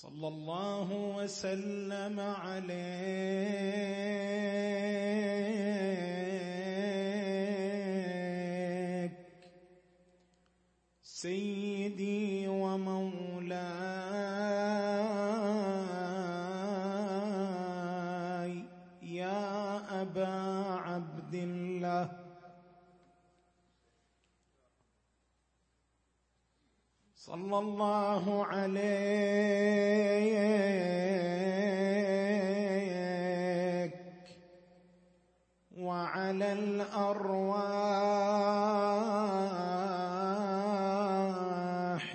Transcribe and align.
صلى 0.00 0.28
الله 0.28 0.88
وسلم 1.16 2.20
عليك 2.20 2.70
صلى 27.50 27.58
الله 27.58 28.46
عليك 28.46 28.80
وعلى 35.76 36.52
الأرواح 36.52 37.40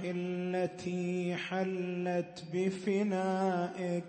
التي 0.04 1.36
حلت 1.36 2.44
بفنائك 2.54 4.04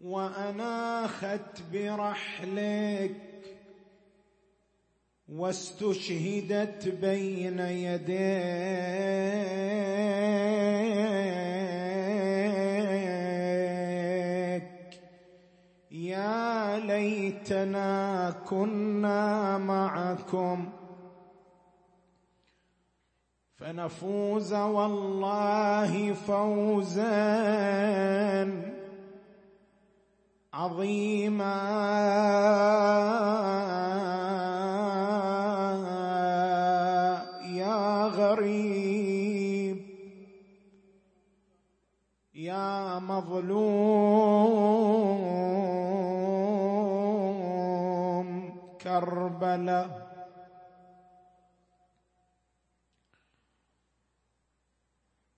وأناخت 0.00 1.62
برحلك 1.72 3.27
واستشهدت 5.28 6.88
بين 6.88 7.58
يديك. 7.58 8.18
يا 15.90 16.78
ليتنا 16.78 18.30
كنا 18.50 19.58
معكم. 19.58 20.68
فنفوز 23.56 24.54
والله 24.54 26.12
فوزا. 26.12 27.08
عظيما. 30.54 32.37
مظلوم 47.58 48.52
كربلاء 48.80 50.08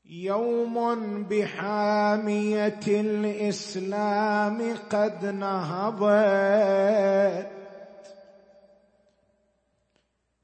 يوم 0.04 0.76
بحامية 1.24 2.80
الإسلام 2.88 4.76
قد 4.90 5.26
نهضت 5.26 6.80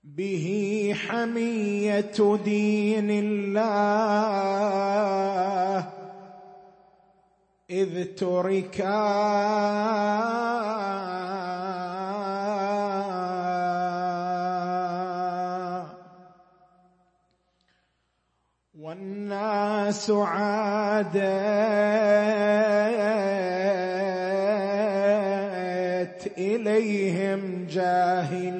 به 0.04 0.46
حمية 1.08 2.36
دين 2.44 3.10
الله 3.10 4.36
إذ 7.70 8.14
تركا. 8.14 9.26
والناس 18.78 20.10
عادت 20.10 21.06
إليهم 26.38 27.66
جاهليتهم. 27.70 28.56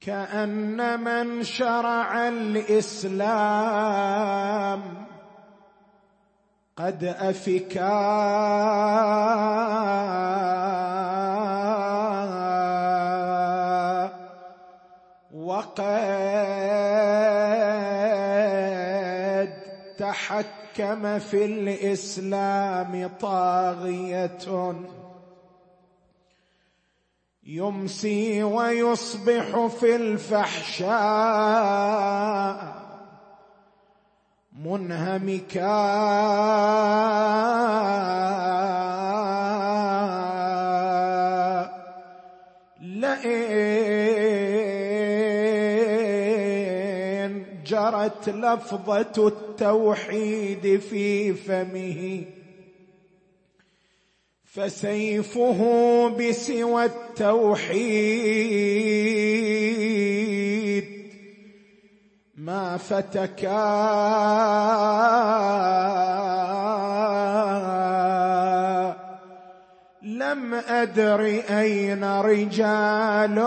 كأن 0.00 1.00
من 1.00 1.42
شرع 1.44 2.28
الإسلام 2.28 3.40
قد 6.76 7.04
افكا 7.04 8.00
وقد 15.34 15.90
تحكم 19.98 21.18
في 21.18 21.44
الإسلام 21.44 23.10
طاغية. 23.20 24.74
يمسي 27.52 28.42
ويصبح 28.42 29.66
في 29.66 29.96
الفحشاء 29.96 30.90
منهمكا. 34.64 35.80
لئن 42.80 43.20
جرت 47.66 48.28
لفظة 48.28 49.28
التوحيد 49.28 50.80
في 50.80 51.34
فمه 51.34 52.24
فسيفه 54.54 55.60
بسوى 56.08 56.84
التوحيد. 56.84 57.70
ما 62.36 62.76
فتكا. 62.76 63.60
لم 70.02 70.54
ادر 70.54 71.42
أين 71.50 72.04
رجال 72.04 73.38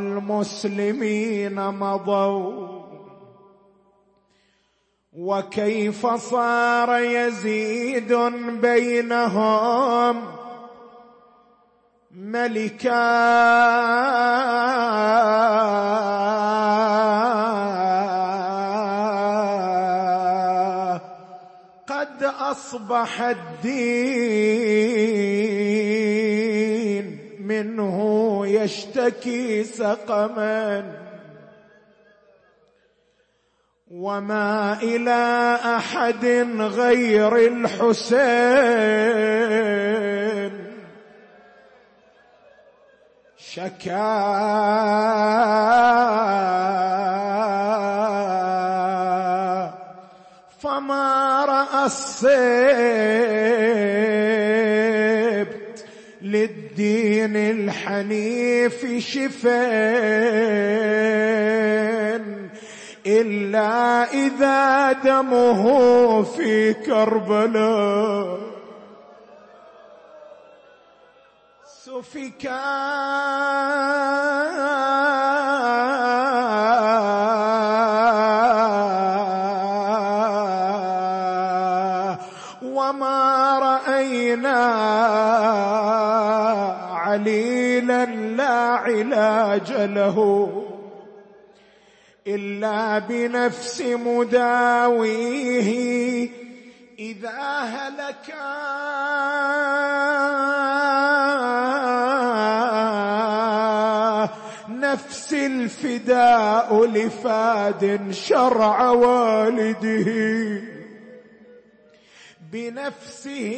المسلمين 0.00 1.70
مضوا. 1.70 2.79
وكيف 5.12 6.06
صار 6.06 6.98
يزيد 6.98 8.12
بينهم 8.62 10.22
ملكا 12.10 13.10
قد 21.86 22.22
أصبح 22.22 23.20
الدين 23.20 24.60
منه 27.40 28.40
يشتكي 28.46 29.64
سقما 29.64 31.09
وما 33.90 34.78
إلى 34.82 35.58
أحد 35.64 36.24
غير 36.58 37.36
الحسين. 37.36 38.20
شكا. 43.36 44.30
فما 50.62 51.44
رأى 51.44 51.86
السبت 51.86 52.30
للدين 56.22 57.36
الحنيف 57.36 58.86
شفاه 58.98 60.60
إلا 63.06 64.04
إذا 64.12 64.92
دمه 64.92 66.22
في 66.22 66.74
كربلاء. 66.74 68.40
سفكا 71.64 72.60
وما 82.62 83.58
رأينا 83.58 84.60
عليلا 86.92 88.04
لا 88.04 88.58
علاج 88.84 89.72
له. 89.72 90.59
إلا 92.26 92.98
بنفس 92.98 93.80
مداويه. 93.80 95.70
إذا 96.98 97.40
هلك 97.60 98.34
نفس 104.68 105.34
الفداء 105.34 106.84
لفاد 106.84 108.08
شرع 108.10 108.90
والده. 108.90 110.60
بنفسه 112.52 113.56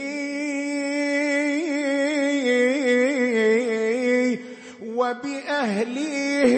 وبأهليه 4.82 6.52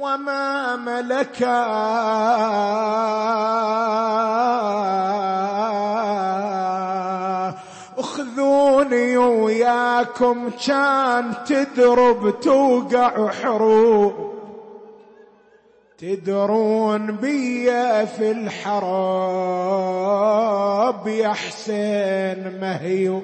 وما 0.00 0.76
ملكا 0.76 1.60
اخذوني 7.98 9.16
وياكم 9.16 10.50
كان 10.66 11.34
تدرب 11.46 12.40
توقع 12.40 13.28
حروب 13.28 14.30
تدرون 15.98 17.16
بيا 17.16 18.04
في 18.04 18.30
الحراب 18.30 19.00
يا 21.06 21.32
حسين 21.32 22.58
مهيو 22.60 23.22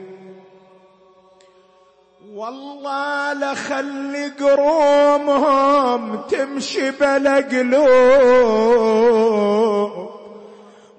والله 2.37 3.33
لخلي 3.33 4.29
قرومهم 4.29 6.17
تمشي 6.17 6.91
بلا 6.91 7.37
قلوب 7.37 7.87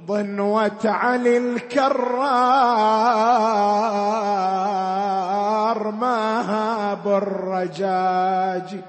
ضنوة 0.07 0.79
علي 0.85 1.37
الكرار 1.37 1.97
ما 5.91 6.97
بالرجاج 7.05 8.79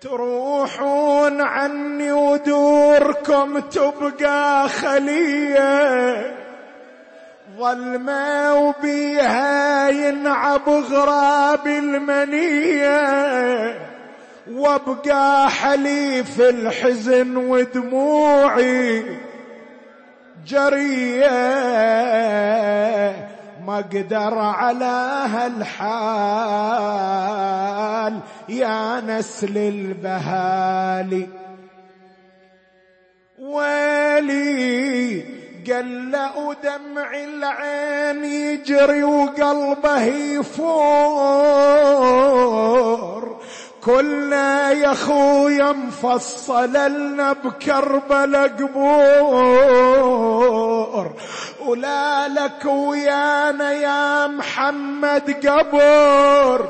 تروحون 0.00 1.40
عني 1.40 2.12
ودوركم 2.12 3.58
تبقى 3.58 4.68
خلية. 4.68 6.43
ظلمة 7.58 8.54
وبيها 8.54 9.88
ينعب 9.88 10.68
غراب 10.68 11.66
المنية 11.66 13.04
وابقى 14.52 15.50
حليف 15.50 16.40
الحزن 16.40 17.36
ودموعي. 17.36 19.04
جرية 20.46 21.30
ما 23.66 23.78
أقدر 23.78 24.38
على 24.38 25.24
هالحال 25.34 26.74
يا 28.48 29.00
نسل 29.00 29.58
البهالي. 29.58 31.28
ويلي 33.38 35.24
قلأ 35.66 36.54
دمع 36.62 37.10
العين 37.14 38.24
يجري 38.24 39.04
وقلبه 39.04 40.04
يفور. 40.04 41.64
كلنا 43.84 44.70
يا 44.70 44.94
خويا 44.94 45.72
مفصل 45.72 46.72
لنا 46.72 47.32
بكربلا 47.32 48.42
قبور. 48.42 49.54
ولا 51.66 52.28
لك 52.28 52.64
ويانا 52.64 53.72
يا 53.72 54.26
محمد 54.26 55.46
قبر 55.46 56.68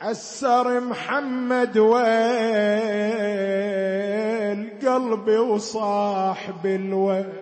تحسر 0.00 0.80
محمد 0.80 1.78
ويل 1.78 2.00
قلبي 4.86 5.36
وصاح 5.38 6.50
بالويل 6.64 7.32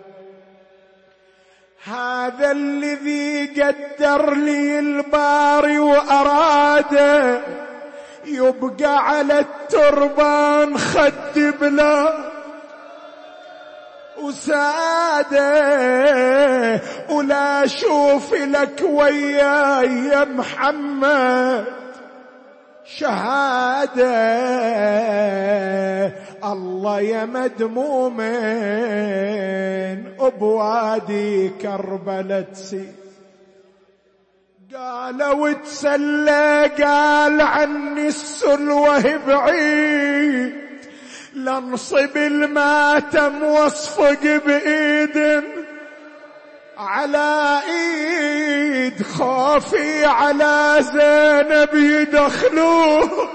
هذا 1.84 2.50
الذي 2.50 3.46
قدر 3.62 4.34
لي 4.34 4.78
الباري 4.78 5.78
وأراده 5.78 7.40
يبقى 8.24 9.08
على 9.08 9.38
التربان 9.38 10.78
خد 10.78 11.38
بلا 11.60 12.14
وساده 14.18 15.44
ولا 17.10 17.66
شوف 17.66 18.34
لك 18.34 18.82
وياي 18.82 20.06
يا 20.06 20.24
محمد. 20.24 21.83
شهادة. 22.84 24.14
الله 26.44 27.00
يا 27.00 27.24
مدمومين 27.24 28.24
بوادي 30.40 31.48
كربلة 31.48 32.46
قالوا 34.74 35.52
تسلى 35.52 36.70
قال 36.82 37.40
عني 37.40 38.08
السلوة 38.08 39.16
بعيد 39.26 40.52
لنصب 41.34 42.16
الماتم 42.16 43.42
واصفق 43.42 44.22
بإيد 44.46 45.44
على 46.78 47.60
إيد 47.68 49.02
خوفي 49.02 50.04
على 50.04 50.76
زينب 50.80 51.74
يدخلوه. 51.74 53.28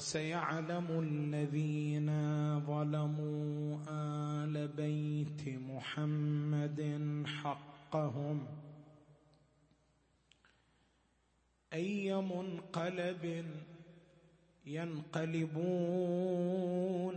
وسيعلم 0.00 0.88
الذين 0.90 2.10
ظلموا 2.60 3.78
آل 3.88 4.68
بيت 4.68 5.48
محمد 5.48 6.80
حقهم. 7.26 8.46
أي 11.72 12.16
منقلب 12.16 13.44
ينقلبون 14.66 15.60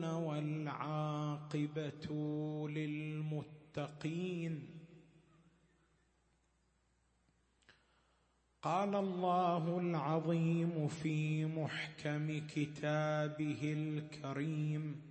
والعاقبة 0.05 2.07
للمتقين. 2.69 4.72
قال 8.63 8.95
الله 8.95 9.79
العظيم 9.79 10.87
في 10.87 11.45
محكم 11.45 12.47
كتابه 12.47 13.61
الكريم. 13.63 15.01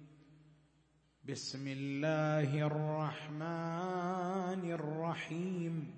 بسم 1.29 1.69
الله 1.69 2.67
الرحمن 2.67 4.73
الرحيم. 4.73 5.95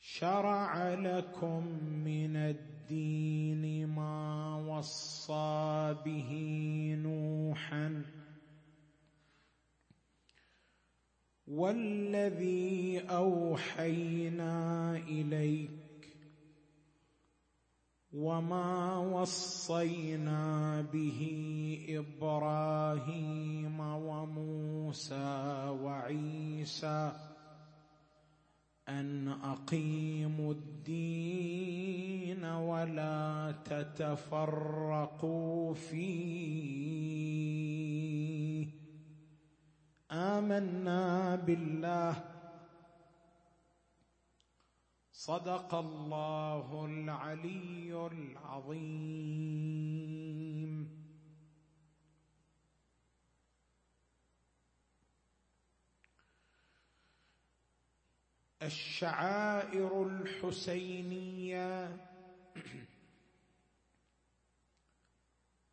شرع 0.00 0.94
لكم 0.94 1.66
من 2.04 2.36
الدين 2.36 3.86
ما 3.86 4.56
وصى 4.56 5.96
به 6.04 6.30
نوحا 7.02 8.02
والذي 11.48 13.00
أوحينا 13.10 14.96
إليك 14.96 15.70
وما 18.12 18.98
وصينا 18.98 20.80
به 20.92 21.20
إبراهيم 21.88 23.80
وموسى 23.80 25.68
وعيسى 25.82 27.12
أن 28.88 29.28
أقيموا 29.28 30.52
الدين 30.52 32.44
ولا 32.44 33.54
تتفرقوا 33.64 34.94
فيه 35.74 37.04
آمنا 40.14 41.36
بالله. 41.36 42.24
صدق 45.12 45.74
الله 45.74 46.86
العلي 46.86 48.08
العظيم. 48.12 49.74
الشعائر 58.64 60.02
الحسينية 60.02 61.96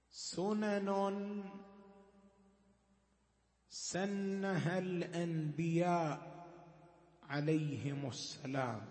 سنن 0.09 0.89
سنها 3.91 4.79
الانبياء 4.79 6.45
عليهم 7.23 8.07
السلام. 8.07 8.85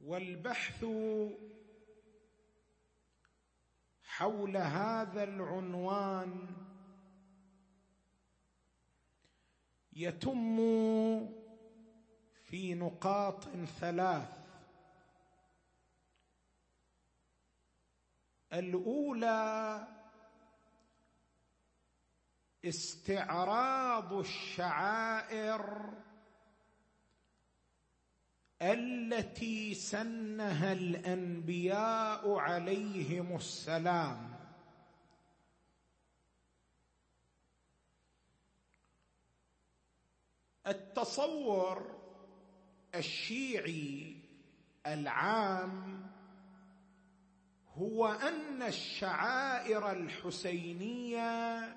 والبحث 0.00 0.84
حول 4.04 4.56
هذا 4.56 5.24
العنوان 5.24 6.46
يتم 9.92 10.56
في 12.44 12.74
نقاط 12.74 13.44
ثلاث. 13.80 14.35
الأولى 18.52 19.88
استعراض 22.64 24.12
الشعائر 24.12 25.92
التي 28.62 29.74
سنها 29.74 30.72
الأنبياء 30.72 32.34
عليهم 32.34 33.36
السلام. 33.36 34.36
التصور 40.66 41.96
الشيعي 42.94 44.16
العام 44.86 46.05
هو 47.78 48.06
أن 48.06 48.62
الشعائر 48.62 49.90
الحسينية 49.92 51.76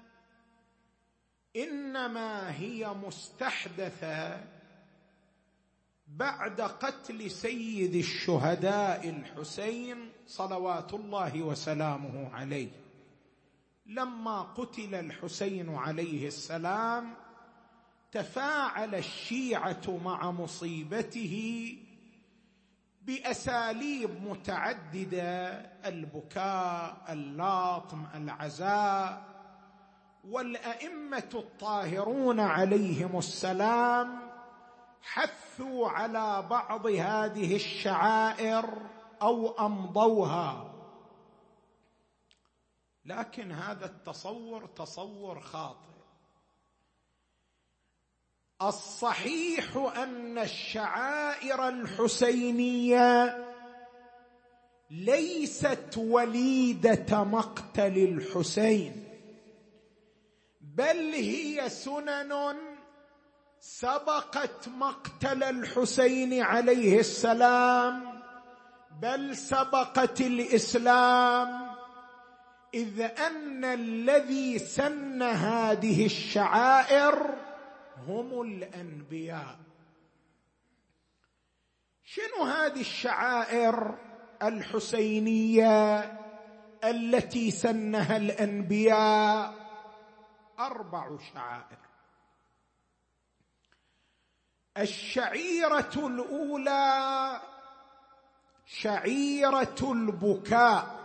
إنما 1.56 2.60
هي 2.60 2.94
مستحدثة 2.94 4.44
بعد 6.08 6.62
قتل 6.62 7.32
سيد 7.32 7.96
الشهداء 7.96 9.10
الحسين 9.10 10.12
صلوات 10.28 10.94
الله 10.94 11.42
وسلامه 11.42 12.36
عليه. 12.36 12.72
لما 13.86 14.42
قتل 14.42 14.96
الحسين 14.96 15.76
عليه 15.76 16.28
السلام 16.28 17.14
تفاعل 18.12 18.96
الشيعة 18.96 20.00
مع 20.04 20.32
مصيبته 20.32 21.76
بأساليب 23.10 24.24
متعددة 24.28 25.48
البكاء 25.86 27.06
اللطم 27.10 28.06
العزاء. 28.16 29.24
والأئمة 30.24 31.30
الطاهرون 31.34 32.40
عليهم 32.40 33.18
السلام 33.18 34.20
حثوا 35.02 35.90
على 35.90 36.42
بعض 36.50 36.88
هذه 36.88 37.56
الشعائر 37.56 38.66
أو 39.22 39.66
أمضوها. 39.66 40.74
لكن 43.06 43.52
هذا 43.52 43.86
التصور 43.86 44.66
تصور 44.66 45.40
خاطئ. 45.40 45.89
الصحيح 48.62 49.92
أن 49.98 50.38
الشعائر 50.38 51.68
الحسينية 51.68 53.38
ليست 54.92 55.98
وليدة 55.98 57.24
مقتل 57.24 57.98
الحسين 57.98 59.04
بل 60.62 60.98
هي 61.14 61.70
سنن 61.70 62.56
سبقت 63.60 64.68
مقتل 64.68 65.44
الحسين 65.44 66.42
عليه 66.42 67.00
السلام 67.00 68.22
بل 69.02 69.38
سبقت 69.38 70.22
الإسلام 70.22 71.70
إذ 72.74 73.02
أن 73.02 73.66
الذي 73.66 74.60
سن 74.60 75.22
هذه 75.24 76.06
الشعائر 76.06 77.36
هم 78.08 78.42
الأنبياء. 78.42 79.60
شنو 82.04 82.44
هذه 82.44 82.80
الشعائر 82.82 83.98
الحسينية 84.44 86.00
التي 86.84 87.52
سنها 87.52 88.18
الأنبياء؟ 88.18 89.54
أربع 90.60 91.18
شعائر. 91.34 91.80
الشعيرة 94.78 95.92
الأولى 95.96 97.42
شعيرة 98.66 99.78
البكاء. 99.82 100.99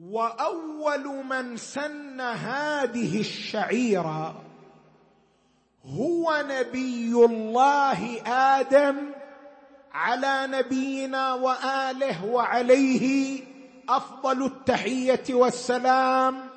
وأول 0.00 1.24
من 1.24 1.56
سن 1.56 2.20
هذه 2.20 3.20
الشعيرة 3.20 4.42
هو 5.84 6.44
نبي 6.48 7.12
الله 7.12 8.22
آدم 8.26 8.96
على 9.92 10.46
نبينا 10.46 11.34
وآله 11.34 12.24
وعليه 12.24 13.40
أفضل 13.88 14.44
التحية 14.44 15.34
والسلام 15.34 16.48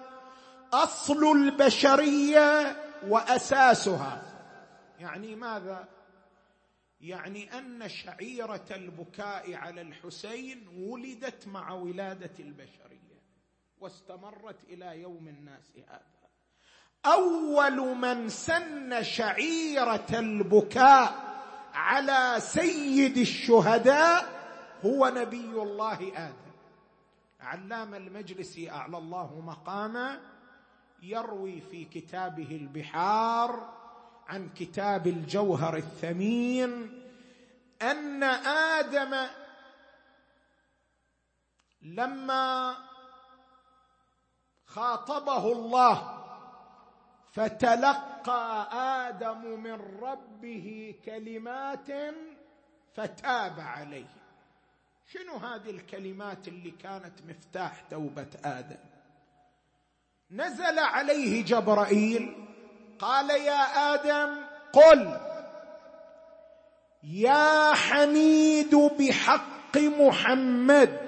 أصل 0.73 1.31
البشرية 1.37 2.77
وأساسها. 3.07 4.21
يعني 4.99 5.35
ماذا؟ 5.35 5.87
يعني 7.01 7.57
أن 7.57 7.89
شعيرة 7.89 8.65
البكاء 8.71 9.53
على 9.53 9.81
الحسين 9.81 10.67
ولدت 10.77 11.47
مع 11.47 11.71
ولادة 11.71 12.31
البشرية. 12.39 12.92
واستمرت 13.83 14.63
إلى 14.69 15.01
يوم 15.01 15.27
الناس 15.27 15.73
هذا. 15.87 16.13
أول 17.05 17.95
من 17.97 18.29
سن 18.29 19.03
شعيرة 19.03 20.07
البكاء 20.13 21.33
على 21.73 22.39
سيد 22.39 23.17
الشهداء 23.17 24.25
هو 24.85 25.07
نبي 25.07 25.61
الله 25.61 26.11
آدم. 26.15 26.53
علام 27.39 27.93
المجلسي 27.95 28.71
أعلى 28.71 28.97
الله 28.97 29.41
مقامه 29.41 30.19
يروي 31.01 31.61
في 31.61 31.85
كتابه 31.85 32.55
البحار 32.55 33.73
عن 34.27 34.49
كتاب 34.49 35.07
الجوهر 35.07 35.77
الثمين 35.77 37.03
أن 37.81 38.23
آدم 38.79 39.27
لما 41.81 42.77
خاطبه 44.75 45.51
الله 45.51 46.19
فتلقى 47.31 48.67
آدم 49.07 49.59
من 49.59 50.01
ربه 50.01 50.95
كلمات 51.05 51.87
فتاب 52.93 53.59
عليه. 53.59 54.15
شنو 55.07 55.35
هذه 55.37 55.69
الكلمات 55.69 56.47
اللي 56.47 56.71
كانت 56.71 57.13
مفتاح 57.27 57.81
توبة 57.89 58.27
آدم؟ 58.45 58.77
نزل 60.31 60.79
عليه 60.79 61.45
جبرائيل 61.45 62.47
قال 62.99 63.29
يا 63.29 63.93
آدم 63.93 64.45
قل 64.73 65.19
يا 67.03 67.73
حميد 67.73 68.75
بحق 68.75 69.77
محمد. 69.77 71.02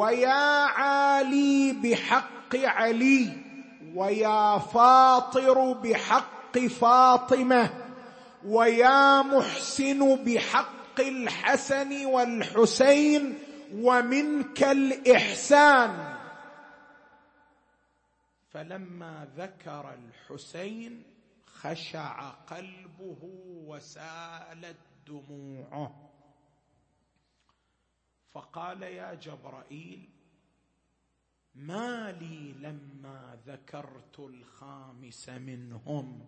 ويا 0.00 0.64
عالي 0.64 1.72
بحق 1.72 2.56
علي 2.56 3.32
ويا 3.94 4.58
فاطر 4.58 5.72
بحق 5.72 6.58
فاطمة 6.58 7.70
ويا 8.46 9.22
محسن 9.22 10.24
بحق 10.24 11.00
الحسن 11.00 12.06
والحسين 12.06 13.38
ومنك 13.74 14.62
الإحسان. 14.62 16.16
فلما 18.50 19.28
ذكر 19.36 19.94
الحسين 19.94 21.02
خشع 21.60 22.30
قلبه 22.30 23.18
وسالت 23.66 24.76
دموعه 25.06 26.09
فقال 28.34 28.82
يا 28.82 29.14
جبرائيل 29.14 30.08
ما 31.54 32.12
لي 32.20 32.52
لما 32.52 33.38
ذكرت 33.46 34.18
الخامس 34.18 35.28
منهم 35.28 36.20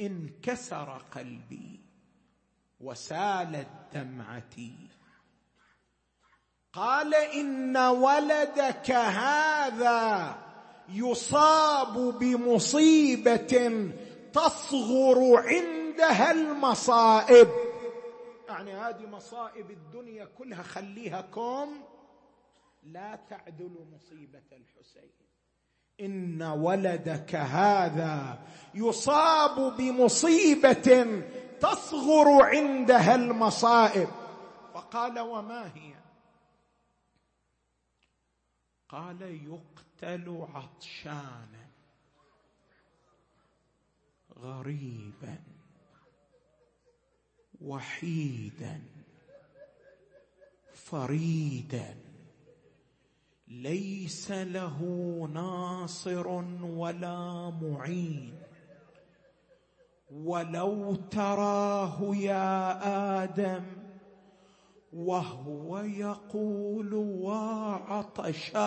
انكسر 0.00 1.02
قلبي 1.14 1.80
وسالت 2.80 3.68
دمعتي 3.94 4.74
قال 6.72 7.14
إن 7.14 7.76
ولدك 7.76 8.90
هذا 8.90 10.36
يصاب 10.88 12.18
بمصيبة 12.18 13.90
تصغر 14.32 15.36
عندها 15.36 16.30
المصائب. 16.30 17.48
يعني 18.68 18.80
هذه 18.80 19.06
مصائب 19.06 19.70
الدنيا 19.70 20.24
كلها 20.24 20.62
خليها 20.62 21.20
كوم 21.20 21.84
لا 22.82 23.16
تعدل 23.16 23.86
مصيبة 23.92 24.42
الحسين. 24.52 25.10
إن 26.00 26.42
ولدك 26.42 27.34
هذا 27.34 28.38
يصاب 28.74 29.76
بمصيبة 29.76 31.22
تصغر 31.60 32.42
عندها 32.42 33.14
المصائب. 33.14 34.08
فقال 34.74 35.20
وما 35.20 35.66
هي؟ 35.74 35.94
قال 38.88 39.22
يقتل 39.22 40.46
عطشانا 40.54 41.66
غريبا. 44.38 45.55
وحيدا 47.66 48.80
فريدا. 50.74 51.96
ليس 53.48 54.30
له 54.30 54.78
ناصر 55.32 56.28
ولا 56.62 57.50
معين. 57.62 58.34
ولو 60.10 60.94
تراه 60.94 62.16
يا 62.16 62.78
آدم 63.22 63.64
وهو 64.92 65.78
يقول 65.78 66.94
وعطشا 66.94 68.66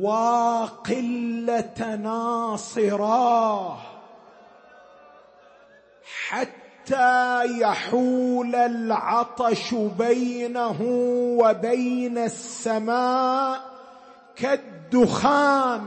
وقله 0.00 1.96
ناصراه 1.96 3.89
حتى 6.30 7.44
يحول 7.60 8.54
العطش 8.54 9.74
بينه 9.74 10.82
وبين 11.40 12.18
السماء 12.18 13.60
كالدخان 14.36 15.82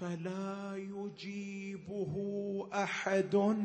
فلا 0.00 0.74
يجيبه 0.76 2.14
أحد 2.74 3.56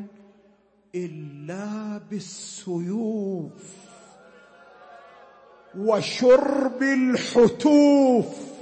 إلا 0.94 2.00
بالسيوف 2.10 3.74
وشرب 5.78 6.82
الحتوف. 6.82 8.53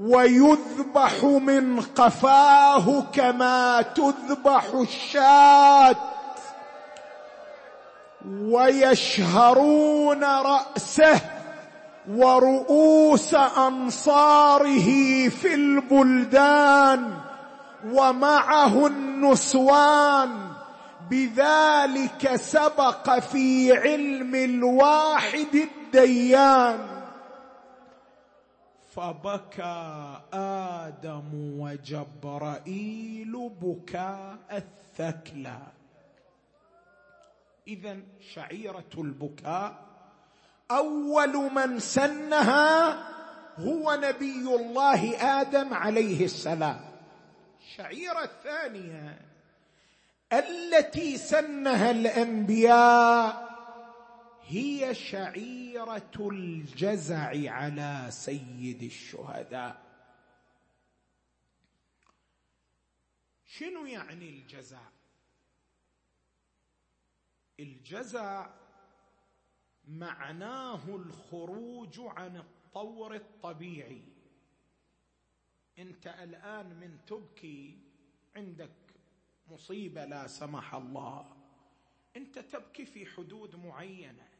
ويذبح 0.00 1.24
من 1.24 1.80
قفاه 1.80 3.02
كما 3.12 3.82
تذبح 3.82 4.64
الشاة. 4.74 5.96
ويشهرون 8.30 10.24
رأسه 10.24 11.20
ورؤوس 12.10 13.34
أنصاره 13.34 14.88
في 15.28 15.54
البلدان 15.54 17.10
ومعه 17.92 18.86
النسوان. 18.86 20.30
بذلك 21.10 22.36
سبق 22.36 23.18
في 23.18 23.72
علم 23.72 24.34
الواحد 24.34 25.54
الديان. 25.54 26.95
فبكى 28.96 30.20
آدم 30.32 31.28
وجبرائيل 31.60 33.50
بكاء 33.62 34.38
الثكلى. 34.52 35.58
اذا 37.68 37.96
شعيرة 38.34 38.92
البكاء 38.98 39.86
أول 40.70 41.52
من 41.52 41.78
سنها 41.78 42.92
هو 43.58 43.94
نبي 44.02 44.54
الله 44.56 45.16
آدم 45.40 45.74
عليه 45.74 46.24
السلام. 46.24 46.80
الشعيره 47.60 48.24
الثانية 48.24 49.18
التي 50.32 51.16
سنها 51.16 51.90
الأنبياء 51.90 53.45
هي 54.48 54.94
شعيرة 54.94 56.12
الجزع 56.20 57.52
على 57.52 58.06
سيد 58.10 58.82
الشهداء. 58.82 59.86
شنو 63.44 63.86
يعني 63.86 64.28
الجزع؟ 64.28 64.82
الجزع 67.60 68.50
معناه 69.84 70.96
الخروج 70.96 72.00
عن 72.00 72.36
الطور 72.36 73.14
الطبيعي. 73.14 74.04
انت 75.78 76.06
الآن 76.06 76.66
من 76.66 76.98
تبكي 77.06 77.78
عندك 78.36 78.76
مصيبة 79.46 80.04
لا 80.04 80.26
سمح 80.26 80.74
الله. 80.74 81.36
انت 82.16 82.38
تبكي 82.38 82.86
في 82.86 83.06
حدود 83.06 83.56
معينة. 83.56 84.35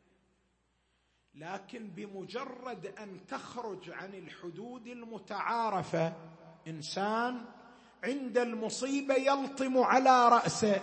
لكن 1.37 1.89
بمجرد 1.89 2.87
أن 2.87 3.27
تخرج 3.29 3.91
عن 3.91 4.15
الحدود 4.15 4.87
المتعارفة 4.87 6.13
إنسان 6.69 7.45
عند 8.05 8.39
المصيبة 8.39 9.15
يلطم 9.15 9.79
على 9.79 10.29
رأسه 10.29 10.83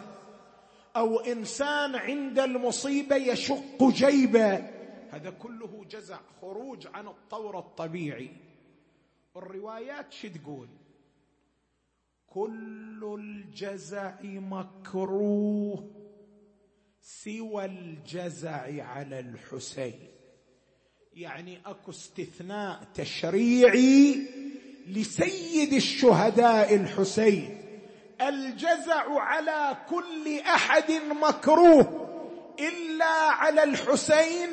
أو 0.96 1.20
إنسان 1.20 1.96
عند 1.96 2.40
المصيبة 2.40 3.16
يشق 3.16 3.84
جيبه. 3.84 4.56
هذا 5.12 5.30
كله 5.30 5.86
جزع 5.90 6.20
خروج 6.42 6.88
عن 6.88 7.08
الطور 7.08 7.60
الطبيعي. 7.60 8.32
الروايات 9.36 10.12
شو 10.12 10.28
تقول؟ 10.28 10.68
كل 12.28 13.16
الجزع 13.20 14.16
مكروه 14.24 15.92
سوى 17.02 17.66
الجزع 17.66 18.84
على 18.84 19.20
الحسين. 19.20 20.13
يعني 21.16 21.60
اكو 21.66 21.92
استثناء 21.92 22.84
تشريعي 22.96 24.28
لسيد 24.88 25.74
الشهداء 25.74 26.76
الحسين. 26.76 27.58
الجزع 28.22 29.20
على 29.22 29.78
كل 29.90 30.40
أحد 30.40 30.92
مكروه 31.22 32.10
إلا 32.60 33.06
على 33.16 33.64
الحسين 33.64 34.50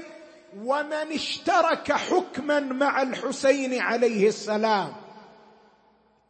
ومن 0.57 1.13
اشترك 1.13 1.93
حكما 1.93 2.61
مع 2.61 3.03
الحسين 3.03 3.81
عليه 3.81 4.29
السلام. 4.29 4.93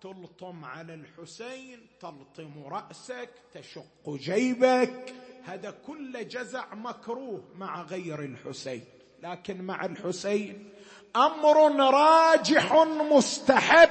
تلطم 0.00 0.64
على 0.64 0.94
الحسين 0.94 1.86
تلطم 2.00 2.64
رأسك 2.66 3.30
تشق 3.54 4.10
جيبك. 4.10 5.14
هذا 5.44 5.70
كل 5.86 6.28
جزع 6.28 6.74
مكروه 6.74 7.44
مع 7.54 7.82
غير 7.82 8.22
الحسين. 8.22 8.84
لكن 9.22 9.62
مع 9.62 9.84
الحسين 9.84 10.70
أمر 11.16 11.76
راجح 11.90 12.72
مستحب. 13.12 13.90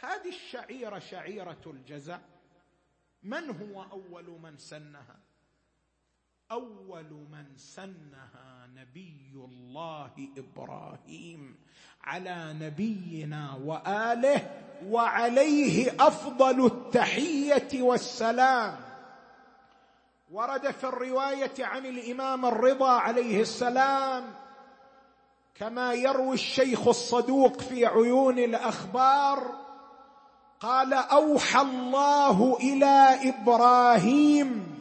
هذه 0.00 0.28
الشعيرة 0.28 0.98
شعيرة 0.98 1.60
الجزع 1.66 2.18
من 3.22 3.50
هو 3.50 3.82
أول 3.82 4.40
من 4.42 4.58
سنها؟ 4.58 5.16
أول 6.50 7.26
من 7.32 7.56
سنها 7.56 8.66
نبي 8.74 9.32
الله 9.34 10.30
إبراهيم 10.38 11.58
على 12.02 12.56
نبينا 12.60 13.54
وآله 13.54 14.64
وعليه 14.84 15.90
أفضل 16.00 16.66
التحية 16.66 17.82
والسلام. 17.82 18.85
ورد 20.30 20.70
في 20.70 20.84
الرواية 20.84 21.52
عن 21.58 21.86
الإمام 21.86 22.46
الرضا 22.46 22.90
عليه 22.90 23.40
السلام 23.40 24.34
كما 25.54 25.92
يروي 25.94 26.34
الشيخ 26.34 26.88
الصدوق 26.88 27.60
في 27.60 27.86
عيون 27.86 28.38
الأخبار 28.38 29.66
قال 30.60 30.94
أوحى 30.94 31.60
الله 31.60 32.56
إلى 32.56 33.18
إبراهيم 33.28 34.76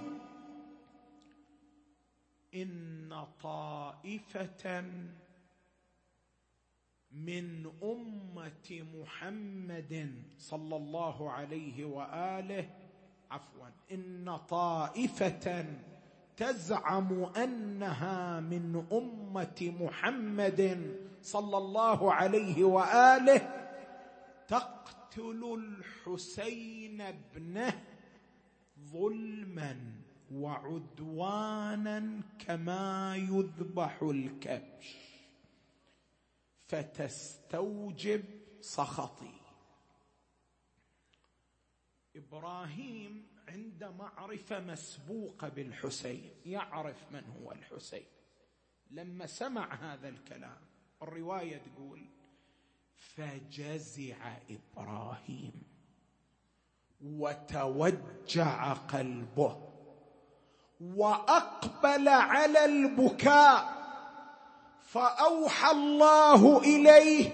إن 2.56 3.26
طائفة 3.44 4.82
من 7.12 7.72
أمة 7.84 8.86
محمد 8.94 10.24
صلى 10.38 10.76
الله 10.76 11.32
عليه 11.32 11.86
وآله 11.86 12.70
عفوا. 13.32 13.68
إن 13.92 14.38
طائفة 14.50 15.66
تزعم 16.38 17.24
أنها 17.24 18.40
من 18.40 18.86
أمة 18.92 19.74
محمد 19.80 20.96
صلى 21.22 21.58
الله 21.58 22.14
عليه 22.14 22.64
وآله 22.64 23.66
تقتل 24.48 25.60
الحسين 25.60 27.02
ابنه 27.02 27.84
ظلما 28.80 29.78
وعدوانا 30.32 32.22
كما 32.40 33.16
يذبح 33.16 34.02
الكبش. 34.02 34.96
فتستوجب 36.68 38.24
سخطي. 38.62 39.45
إبراهيم 42.16 43.28
عند 43.48 43.84
معرفة 43.84 44.60
مسبوقة 44.60 45.50
بالحسين 45.50 46.30
يعرف 46.46 46.98
من 47.12 47.24
هو 47.42 47.52
الحسين. 47.52 48.06
لما 48.92 49.26
سمع 49.26 49.74
هذا 49.76 50.10
الكلام 50.10 50.58
الرواية 51.02 51.58
تقول 51.58 52.06
فجزع 52.96 54.38
إبراهيم 54.50 55.64
وتوجع 57.02 58.74
قلبه 58.74 59.70
وأقبل 60.82 62.08
على 62.10 62.66
البكاء 62.66 63.76
فأوحى 64.82 65.72
الله 65.72 66.60
إليه 66.60 67.30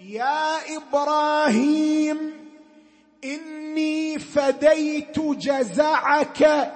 يا 0.00 0.76
إبراهيم 0.76 2.18
إني 3.76 4.18
فديت 4.18 5.20
جزعك 5.20 6.72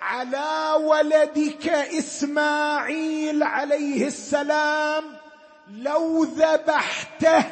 على 0.00 0.82
ولدك 0.84 1.68
إسماعيل 1.68 3.42
عليه 3.42 4.06
السلام 4.06 5.04
لو 5.68 6.24
ذبحته 6.24 7.44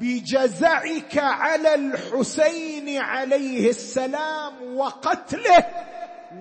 بجزعك 0.00 1.18
على 1.18 1.74
الحسين 1.74 2.98
عليه 2.98 3.70
السلام 3.70 4.76
وقتله 4.76 5.66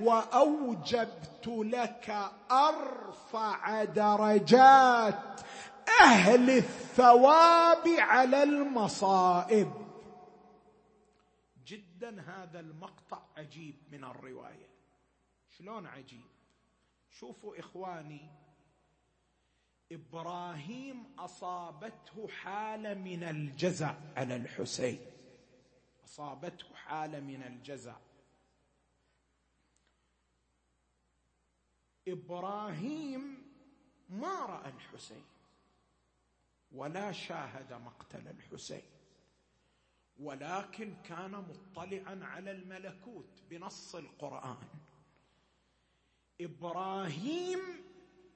وأوجبت 0.03 1.47
لك 1.47 2.15
أرفع 2.51 3.83
درجات 3.83 5.39
أهل 6.01 6.49
الثواب 6.49 7.87
على 7.99 8.43
المصائب. 8.43 9.84
هذا 12.09 12.59
المقطع 12.59 13.25
عجيب 13.37 13.75
من 13.91 14.03
الرواية. 14.03 14.69
شلون 15.49 15.87
عجيب؟ 15.87 16.25
شوفوا 17.09 17.59
إخواني 17.59 18.29
إبراهيم 19.91 21.15
أصابته 21.19 22.27
حالة 22.27 22.93
من 22.93 23.23
الجزع 23.23 23.95
على 24.17 24.35
الحسين. 24.35 24.99
أصابته 26.05 26.75
حالة 26.75 27.19
من 27.19 27.43
الجزع. 27.43 27.95
إبراهيم 32.07 33.51
ما 34.09 34.45
رأى 34.45 34.69
الحسين 34.69 35.23
ولا 36.71 37.11
شاهد 37.11 37.73
مقتل 37.73 38.27
الحسين. 38.27 38.94
ولكن 40.19 40.93
كان 41.04 41.32
مطلعا 41.32 42.19
على 42.23 42.51
الملكوت 42.51 43.43
بنص 43.49 43.95
القرآن. 43.95 44.58
إبراهيم 46.41 47.60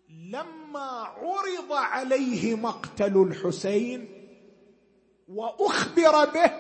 لما 0.10 0.90
عرض 1.02 1.72
عليه 1.72 2.56
مقتل 2.56 3.22
الحسين 3.22 4.08
وأخبر 5.28 6.26
به 6.26 6.52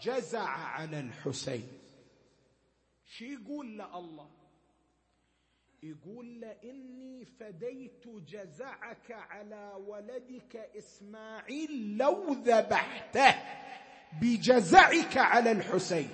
جزع 0.00 0.48
على 0.48 1.00
الحسين. 1.00 1.68
شي 3.04 3.34
يقول 3.34 3.78
له 3.78 3.98
الله؟ 3.98 4.30
يقول 5.82 6.40
له 6.40 6.56
إني 6.64 7.24
فديت 7.24 8.08
جزعك 8.08 9.10
على 9.10 9.72
ولدك 9.86 10.56
إسماعيل 10.56 11.96
لو 11.96 12.32
ذبحته. 12.32 13.34
بجزعك 14.12 15.16
على 15.16 15.52
الحسين. 15.52 16.10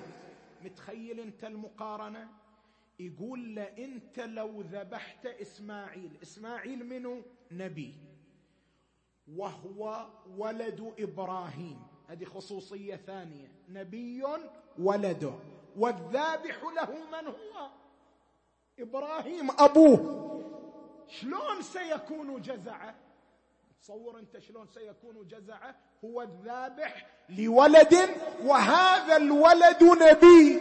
متخيل 0.65 1.21
انت 1.21 1.45
المقارنة؟ 1.45 2.29
يقول 3.01 3.55
له 3.55 3.63
انت 3.63 4.21
لو 4.21 4.61
ذبحت 4.61 5.27
إسماعيل 5.27 6.19
إسماعيل 6.23 6.87
منه 6.87 7.23
نبي. 7.53 7.95
وهو 9.37 10.07
ولد 10.37 10.95
إبراهيم. 10.99 11.83
هذه 12.09 12.25
خصوصية 12.25 12.97
ثانية. 12.97 13.53
نبي 13.69 14.25
ولده 14.79 15.35
والذابح 15.77 16.63
له 16.77 16.91
من 16.91 17.27
هو؟ 17.27 17.71
إبراهيم 18.79 19.51
أبوه. 19.51 20.27
شلون 21.09 21.63
سيكون 21.63 22.41
جزعه؟ 22.41 22.95
تصور 23.87 24.19
انت 24.19 24.39
شلون 24.39 24.67
سيكون 24.67 25.29
جزعه؟ 25.29 25.77
هو 26.05 26.23
الذابح 26.23 27.07
لولد 27.29 27.95
وهذا 28.41 29.17
الولد 29.17 29.83
نبي. 29.83 30.61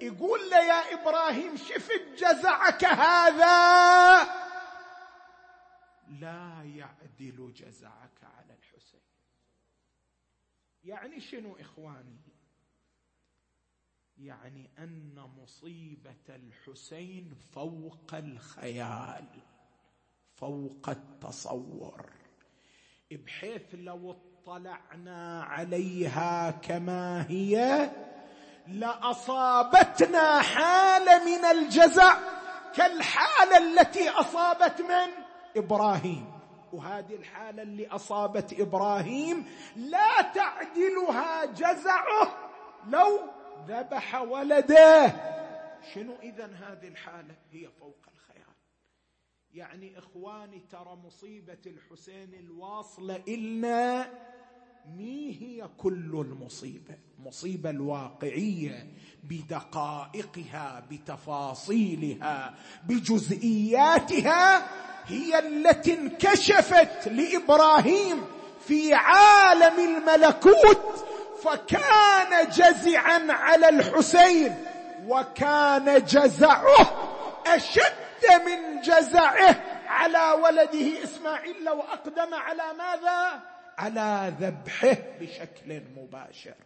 يقول 0.00 0.50
له 0.50 0.58
يا 0.58 1.02
إبراهيم 1.02 1.56
شفت 1.56 2.02
جزعك 2.16 2.84
هذا؟ 2.84 4.22
لا 6.08 6.62
يعدل 6.64 7.52
جزعك 7.52 8.24
على 8.24 8.54
الحسين. 8.54 9.00
يعني 10.84 11.20
شنو 11.20 11.56
إخواني؟ 11.56 12.20
يعني 14.16 14.70
أن 14.78 15.14
مصيبة 15.42 16.28
الحسين 16.28 17.34
فوق 17.34 18.14
الخيال 18.14 19.28
فوق 20.34 20.88
التصور. 20.88 22.19
بحيث 23.16 23.62
لو 23.72 24.16
اطلعنا 24.46 25.42
عليها 25.42 26.50
كما 26.50 27.26
هي 27.28 27.90
لأصابتنا 28.66 30.40
حالة 30.42 31.24
من 31.24 31.44
الجزع 31.44 32.16
كالحالة 32.74 33.56
التي 33.56 34.08
أصابت 34.08 34.80
من؟ 34.80 35.24
إبراهيم. 35.56 36.32
وهذه 36.72 37.14
الحالة 37.14 37.62
اللي 37.62 37.86
أصابت 37.88 38.60
إبراهيم 38.60 39.46
لا 39.76 40.22
تعدلها 40.34 41.44
جزعه 41.44 42.50
لو 42.86 43.20
ذبح 43.66 44.22
ولده. 44.22 45.12
شنو 45.94 46.16
اذا 46.22 46.44
هذه 46.46 46.88
الحالة؟ 46.88 47.34
هي 47.52 47.68
فوق 47.80 47.96
الخيال 48.14 48.19
يعني 49.54 49.98
إخواني 49.98 50.62
ترى 50.70 50.98
مصيبة 51.06 51.58
الحسين 51.66 52.34
الواصلة 52.34 53.22
إلنا. 53.28 54.10
مي 54.96 55.36
هي 55.40 55.68
كل 55.78 56.24
المصيبة؟ 56.26 56.94
المصيبه 57.18 57.70
الواقعية 57.70 58.86
بدقائقها 59.24 60.86
بتفاصيلها 60.90 62.54
بجزئياتها 62.84 64.66
هي 65.06 65.38
التي 65.38 65.98
انكشفت 65.98 67.08
لإبراهيم 67.08 68.22
في 68.66 68.94
عالم 68.94 69.96
الملكوت 69.96 71.04
فكان 71.42 72.48
جزعا 72.48 73.26
على 73.32 73.68
الحسين 73.68 74.54
وكان 75.06 76.04
جزعه 76.04 76.96
اشد 78.24 78.42
من 78.42 78.80
جزعه 78.80 79.50
على 79.86 80.42
ولده 80.42 81.04
إسماعيل 81.04 81.64
لو 81.64 81.80
اقدم 81.80 82.34
على 82.34 82.72
ماذا؟ 82.72 83.42
على 83.78 84.34
ذبحه 84.40 85.18
بشكل 85.20 85.80
مباشر. 85.96 86.56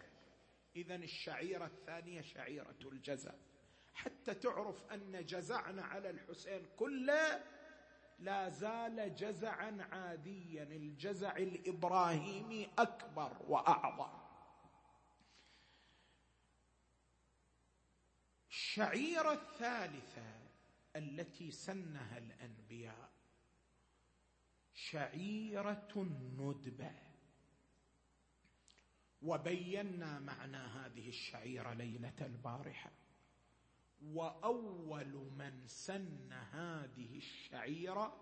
اذا 0.77 0.95
الشعيرة 0.95 1.65
الثانية 1.67 2.23
شعيرة 2.23 2.77
الجزع. 2.83 3.33
حتى 3.95 4.35
تعرف 4.35 4.93
أن 4.93 5.25
جزعنا 5.25 5.83
على 5.83 6.11
الحسين 6.11 6.67
كله 6.77 7.41
لا 8.19 8.49
زال 8.49 9.15
جزعا 9.15 9.89
عاديا. 9.93 10.63
الجزع 10.63 11.37
الإبراهيمي 11.37 12.71
أكبر 12.79 13.37
وأعظم. 13.49 14.25
الشعيرة 18.51 19.33
الثالثة 19.33 20.34
التي 20.97 21.51
سنها 21.51 22.19
الأنبياء 22.19 23.11
شعيرة 24.75 25.89
الندبه 25.97 26.93
وبينا 29.23 30.19
معنى 30.19 30.57
هذه 30.57 31.09
الشعيرة 31.09 31.73
ليلة 31.73 32.13
البارحة. 32.21 32.91
وأول 34.03 35.31
من 35.39 35.67
سن 35.67 36.33
هذه 36.33 37.17
الشعيرة 37.17 38.17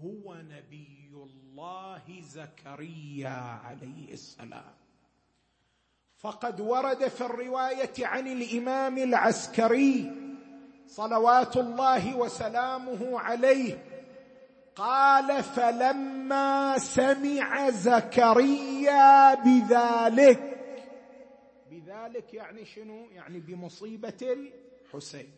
هو 0.00 0.34
نبي 0.34 1.10
الله 1.14 2.20
زكريا 2.20 3.28
عليه 3.30 4.12
السلام. 4.12 4.74
فقد 6.16 6.60
ورد 6.60 7.08
في 7.08 7.20
الرواية 7.20 8.06
عن 8.06 8.26
الإمام 8.26 8.98
العسكري 8.98 10.29
صلوات 10.90 11.56
الله 11.56 12.16
وسلامه 12.16 13.20
عليه. 13.20 13.84
قال 14.76 15.42
فلما 15.42 16.78
سمع 16.78 17.70
زكريا 17.70 19.34
بذلك 19.34 20.56
بذلك 21.70 22.34
يعني 22.34 22.64
شنو؟ 22.64 23.10
يعني 23.10 23.40
بمصيبة 23.40 24.18
الحسين. 24.22 25.32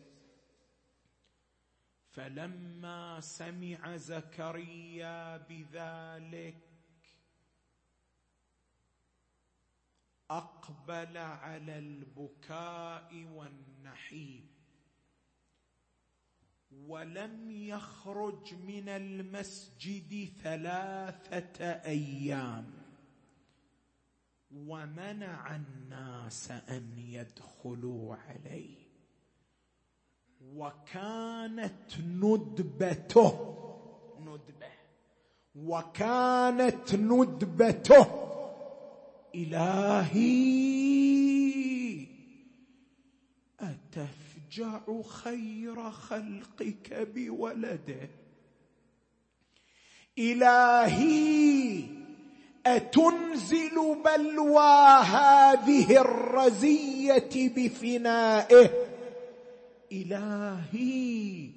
فلما 2.11 3.19
سمع 3.19 3.97
زكريا 3.97 5.37
بذلك 5.37 6.57
أقبل 10.29 11.17
على 11.17 11.77
البكاء 11.79 13.25
والنحيب 13.33 14.52
ولم 16.87 17.51
يخرج 17.51 18.53
من 18.67 18.89
المسجد 18.89 20.29
ثلاثة 20.43 21.65
أيام. 21.65 22.65
ومنع 24.51 25.55
الناس 25.55 26.51
أن 26.51 26.93
يدخلوا 26.97 28.15
عليه. 28.15 28.83
وكانت 30.55 31.99
ندبته. 31.99 33.55
ندبة. 34.19 34.71
وكانت 35.55 36.95
ندبته 36.95 38.05
إلهي. 39.35 40.53
اتفجع 44.59 45.01
خير 45.01 45.91
خلقك 45.91 47.07
بولده. 47.15 48.09
إلهي 50.17 51.83
أتنزل 52.65 54.01
بلوى 54.05 55.01
هذه 55.03 56.01
الرزية 56.01 57.49
بفنائه؟ 57.55 58.69
إلهي 59.91 61.49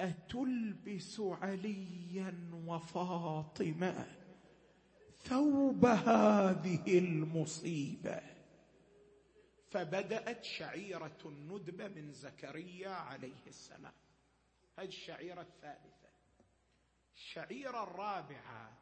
أتلبس 0.00 1.20
عليا 1.20 2.34
وفاطمة 2.66 4.06
ثوب 5.24 5.86
هذه 5.86 6.98
المصيبة؟ 6.98 8.33
فبدأت 9.74 10.44
شعيرة 10.44 11.18
الندبه 11.24 11.88
من 11.88 12.12
زكريا 12.12 12.90
عليه 12.90 13.46
السلام. 13.46 13.92
هذه 14.78 14.86
الشعيرة 14.86 15.40
الثالثة. 15.40 16.08
الشعيرة 17.14 17.82
الرابعة 17.82 18.78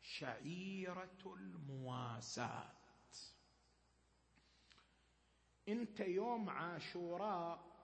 شعيرة 0.00 1.34
المواساة. 1.36 2.72
أنت 5.68 6.00
يوم 6.00 6.50
عاشوراء 6.50 7.74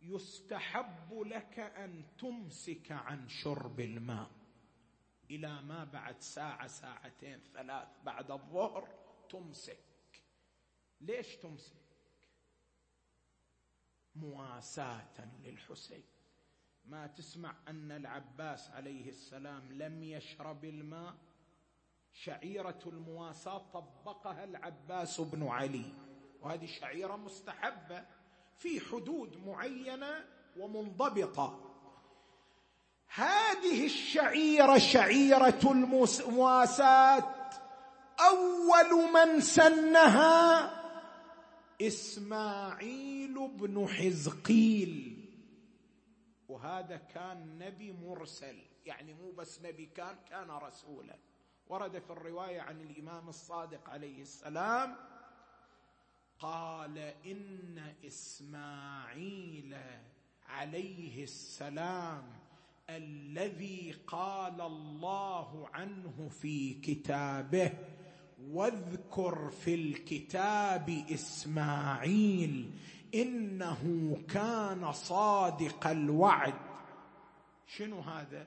يستحب 0.00 1.12
لك 1.12 1.58
أن 1.58 2.16
تمسك 2.18 2.92
عن 2.92 3.28
شرب 3.28 3.80
الماء. 3.80 4.30
إلى 5.30 5.62
ما 5.62 5.84
بعد 5.84 6.20
ساعة 6.20 6.66
ساعتين 6.66 7.40
ثلاث 7.54 7.88
بعد 8.04 8.30
الظهر 8.30 8.88
تمسك. 9.30 9.83
ليش 11.00 11.36
تمسك؟ 11.36 11.76
مواساة 14.14 15.28
للحسين. 15.42 16.04
ما 16.84 17.06
تسمع 17.06 17.54
أن 17.68 17.92
العباس 17.92 18.70
عليه 18.70 19.08
السلام 19.08 19.72
لم 19.72 20.02
يشرب 20.02 20.64
الماء؟ 20.64 21.14
شعيرة 22.12 22.78
المواساة 22.86 23.58
طبقها 23.58 24.44
العباس 24.44 25.20
بن 25.20 25.46
علي. 25.46 25.92
وهذه 26.40 26.66
شعيرة 26.66 27.16
مستحبة 27.16 28.04
في 28.56 28.80
حدود 28.80 29.36
معينة 29.46 30.24
ومنضبطة. 30.56 31.70
هذه 33.14 33.86
الشعيرة 33.86 34.78
شعيرة 34.78 35.60
المواساه 35.64 37.34
أول 38.20 39.12
من 39.12 39.40
سنها 39.40 40.83
إسماعيل 41.86 43.48
بن 43.48 43.88
حزقيل. 43.88 45.24
وهذا 46.48 46.96
كان 46.96 47.58
نبي 47.58 47.92
مرسل. 47.92 48.56
يعني 48.86 49.14
مو 49.14 49.32
بس 49.32 49.62
نبي 49.62 49.86
كان 49.86 50.16
كان 50.30 50.50
رسولا. 50.50 51.18
ورد 51.68 51.98
في 51.98 52.10
الرواية 52.10 52.60
عن 52.60 52.80
الإمام 52.80 53.28
الصادق 53.28 53.90
عليه 53.90 54.22
السلام 54.22 54.96
قال 56.38 56.98
إن 56.98 57.94
إسماعيل 58.06 59.76
عليه 60.46 61.22
السلام 61.22 62.32
الذي 62.90 63.92
قال 64.06 64.60
الله 64.60 65.68
عنه 65.68 66.28
في 66.28 66.74
كتابه. 66.74 67.72
واذكر 68.42 69.50
في 69.50 69.74
الكتاب 69.74 71.04
إسماعيل 71.10 72.70
إنه 73.14 74.16
كان 74.28 74.92
صادق 74.92 75.86
الوعد. 75.86 76.54
شنو 77.66 78.00
هذا؟ 78.00 78.46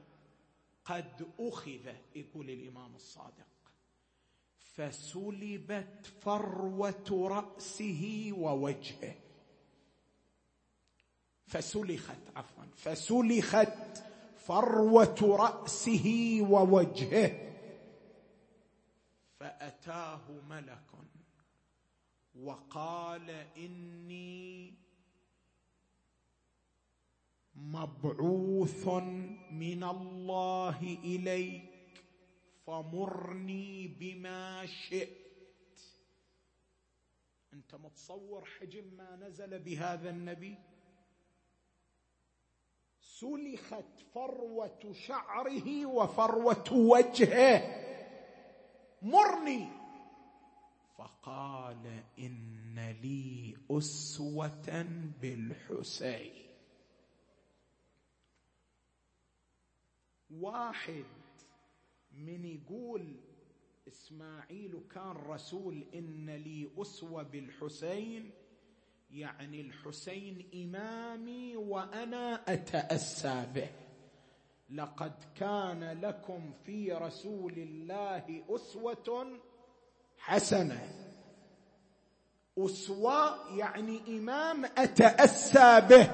قد 0.86 1.28
أخذ 1.39 1.93
يقول 2.15 2.50
الإمام 2.50 2.95
الصادق 2.95 3.47
فسلبت 4.58 6.06
فروة 6.21 7.28
رأسه 7.30 8.32
ووجهه. 8.38 9.15
فسلخت 11.47 12.19
عفوا 12.36 12.63
فسلخت 12.76 14.04
فروة 14.38 15.17
رأسه 15.21 16.38
ووجهه. 16.41 17.47
فأتاه 19.39 20.32
ملك 20.50 20.88
وقال 22.36 23.30
إني 23.58 24.73
مبعوث 27.56 28.88
من 29.52 29.84
الله 29.84 30.97
إليك 31.04 32.04
فمرني 32.65 33.88
بما 33.88 34.65
شئت. 34.65 35.17
أنت 37.54 37.76
متصور 37.76 38.45
حجم 38.45 38.84
ما 38.97 39.15
نزل 39.15 39.60
بهذا 39.60 40.10
النبي؟ 40.10 40.56
سلخت 43.00 44.00
فروة 44.13 44.93
شعره 44.93 45.86
وفروة 45.86 46.73
وجهه. 46.73 47.88
مرني. 49.08 49.67
فقال 50.98 52.04
إن 52.20 52.96
لي 53.02 53.58
أسوة 53.72 54.86
بالحسين. 55.22 56.34
واحد 60.30 61.06
من 62.12 62.46
يقول 62.46 63.15
إسماعيل 63.88 64.82
كان 64.96 65.12
رسول 65.12 65.84
إن 65.96 66.30
لي 66.30 66.70
أسوة 66.78 67.24
بالحسين 67.24 68.32
يعني 69.12 69.62
الحسين 69.62 70.50
إمامي 70.54 71.56
وأنا 71.56 72.54
أتأسى 72.54 73.48
به. 73.56 73.87
لقد 74.69 75.13
كان 75.39 75.99
لكم 76.01 76.53
في 76.65 76.91
رسول 76.91 77.53
الله 77.53 78.43
أسوة 78.49 79.39
حسنة. 80.17 80.89
أسوة 82.58 83.58
يعني 83.58 84.01
إمام 84.08 84.65
أتأسى 84.65 85.82
به. 85.89 86.12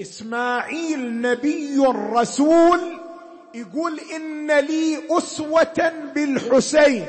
إسماعيل 0.00 1.20
نبي 1.20 1.78
رسول 2.12 3.00
يقول 3.54 4.00
إن 4.00 4.58
لي 4.60 5.18
أسوة 5.18 5.92
بالحسين. 6.14 7.06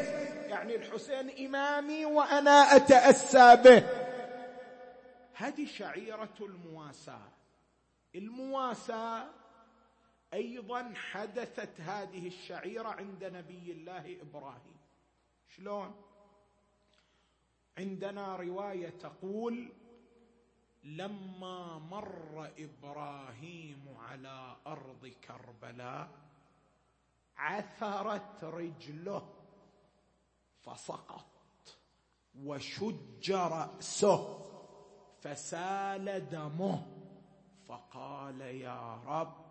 يعني 0.49 0.75
الحسين 0.75 1.45
إمامي 1.47 2.05
وأنا 2.05 2.75
أتأسى 2.75 3.55
به. 3.55 3.83
هذه 5.33 5.65
شعيرة 5.65 6.37
المواساة. 6.41 7.29
المواساة 8.15 9.38
أيضا 10.33 10.93
حدثت 10.95 11.81
هذه 11.81 12.27
الشعيرة 12.27 12.87
عند 12.87 13.23
نبي 13.23 13.71
الله 13.71 14.21
إبراهيم. 14.21 14.77
شلون؟ 15.47 15.95
عندنا 17.77 18.35
رواية 18.35 18.89
تقول 18.89 19.71
لما 20.83 21.77
مر 21.77 22.51
إبراهيم 22.57 23.95
على 23.99 24.55
أرض 24.67 25.07
كربلاء 25.07 26.09
عثرت 27.37 28.43
رجله 28.43 29.33
فسقط 30.61 31.25
وشج 32.43 33.31
رأسه 33.31 34.45
فسال 35.21 36.29
دمه 36.29 36.85
فقال 37.67 38.41
يا 38.41 38.95
رب 39.05 39.48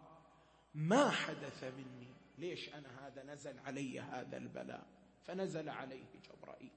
ما 0.78 1.10
حدث 1.10 1.64
مني. 1.64 2.08
ليش 2.38 2.70
أنا 2.74 2.88
هذا 3.06 3.34
نزل 3.34 3.58
علي 3.66 4.00
هذا 4.00 4.36
البلاء؟ 4.36 4.86
فنزل 5.24 5.68
عليه 5.68 6.04
جبرائيل. 6.28 6.70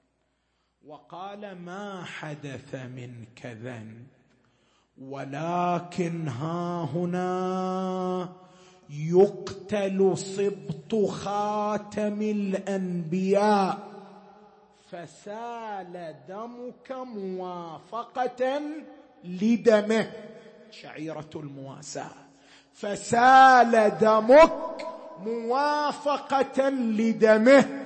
وقال 0.86 1.58
ما 1.58 2.04
حدث 2.04 2.74
منك 2.74 3.46
ذنب 3.46 4.06
ولكن 4.98 6.28
ها 6.28 6.84
هنا 6.84 8.36
يقتل 8.90 10.18
سبط 10.18 11.10
خاتم 11.10 12.22
الأنبياء. 12.22 13.92
فسال 14.90 16.16
دمك 16.28 16.92
موافقة 16.92 18.60
لدمه. 19.24 20.12
شعيرة 20.70 21.30
المواساة. 21.36 22.21
فسال 22.74 23.98
دمك 24.00 24.86
موافقة 25.18 26.68
لدمه. 26.68 27.78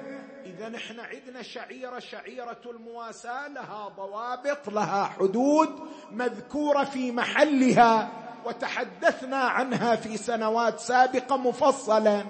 إذا 0.45 0.77
إحنا 0.77 1.03
عندنا 1.03 1.43
شعيره 1.43 1.99
شعيرة 1.99 2.61
المواساة 2.67 3.49
لها 3.49 3.89
ضوابط 3.89 4.69
لها 4.69 5.05
حدود 5.05 5.81
مذكورة 6.11 6.85
في 6.85 7.13
محلها 7.13 8.09
وتحدثنا 8.45 9.37
عنها 9.37 9.97
في 9.97 10.17
سنوات 10.17 10.79
سابقة 10.81 11.37
مفصلا. 11.37 12.25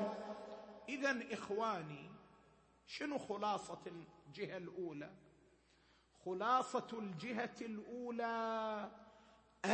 إذا 0.88 1.16
إخواني 1.32 2.10
شنو 2.86 3.18
خلاصة 3.18 3.78
الجهة 3.86 4.56
الأولى؟ 4.56 5.10
خلاصة 6.24 6.86
الجهة 6.92 7.54
الأولى 7.60 8.88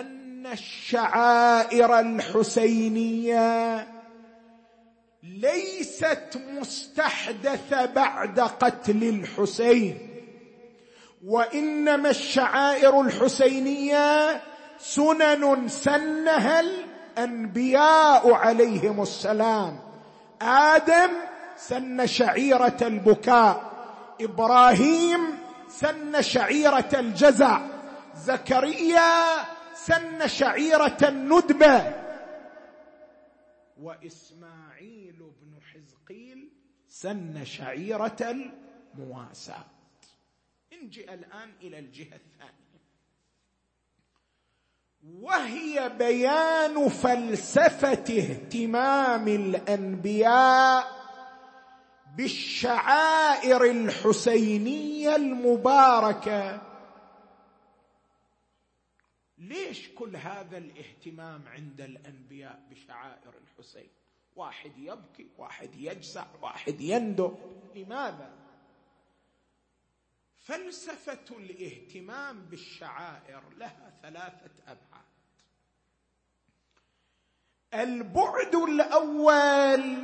أن 0.00 0.46
الشعائر 0.46 2.00
الحسينية 2.00 3.86
ليست 5.22 6.40
مستحدثه 6.50 7.84
بعد 7.84 8.40
قتل 8.40 9.02
الحسين 9.02 9.98
وإنما 11.24 12.10
الشعائر 12.10 13.00
الحسينية 13.00 14.40
سنن 14.78 15.68
سنها 15.68 16.60
الأنبياء 16.60 18.32
عليهم 18.32 19.02
السلام. 19.02 19.78
آدم 20.42 21.10
سن 21.56 22.06
شعيرة 22.06 22.76
البكاء 22.82 23.72
إبراهيم 24.20 25.20
سن 25.68 26.22
شعيرة 26.22 26.88
الجزع 26.94 27.60
زكريا 28.16 29.51
سن 29.86 30.28
شعيرة 30.28 30.98
الندبة. 31.02 32.02
وإسماعيل 33.80 35.32
بن 35.42 35.60
حزقيل 35.60 36.50
سن 36.88 37.44
شعيرة 37.44 38.16
المواساة. 38.94 39.64
نجي 40.82 41.14
الآن 41.14 41.52
إلى 41.62 41.78
الجهة 41.78 42.16
الثانية. 42.16 42.62
وهي 45.20 45.88
بيان 45.98 46.88
فلسفة 46.88 48.18
اهتمام 48.18 49.28
الأنبياء 49.28 51.02
بالشعائر 52.16 53.64
الحسينية 53.64 55.16
المباركة 55.16 56.71
ليش 59.42 59.88
كل 59.88 60.16
هذا 60.16 60.58
الاهتمام 60.58 61.48
عند 61.48 61.80
الأنبياء 61.80 62.62
بشعائر 62.70 63.34
الحسين؟ 63.38 63.88
واحد 64.36 64.78
يبكي 64.78 65.26
واحد 65.38 65.74
يجزع 65.74 66.26
واحد 66.42 66.80
يندب. 66.80 67.36
لماذا؟ 67.74 68.34
فلسفة 70.38 71.36
الاهتمام 71.36 72.40
بالشعائر 72.40 73.42
لها 73.56 73.92
ثلاثة 74.02 74.62
أبعاد. 74.66 75.02
البعد 77.74 78.54
الأول 78.54 79.96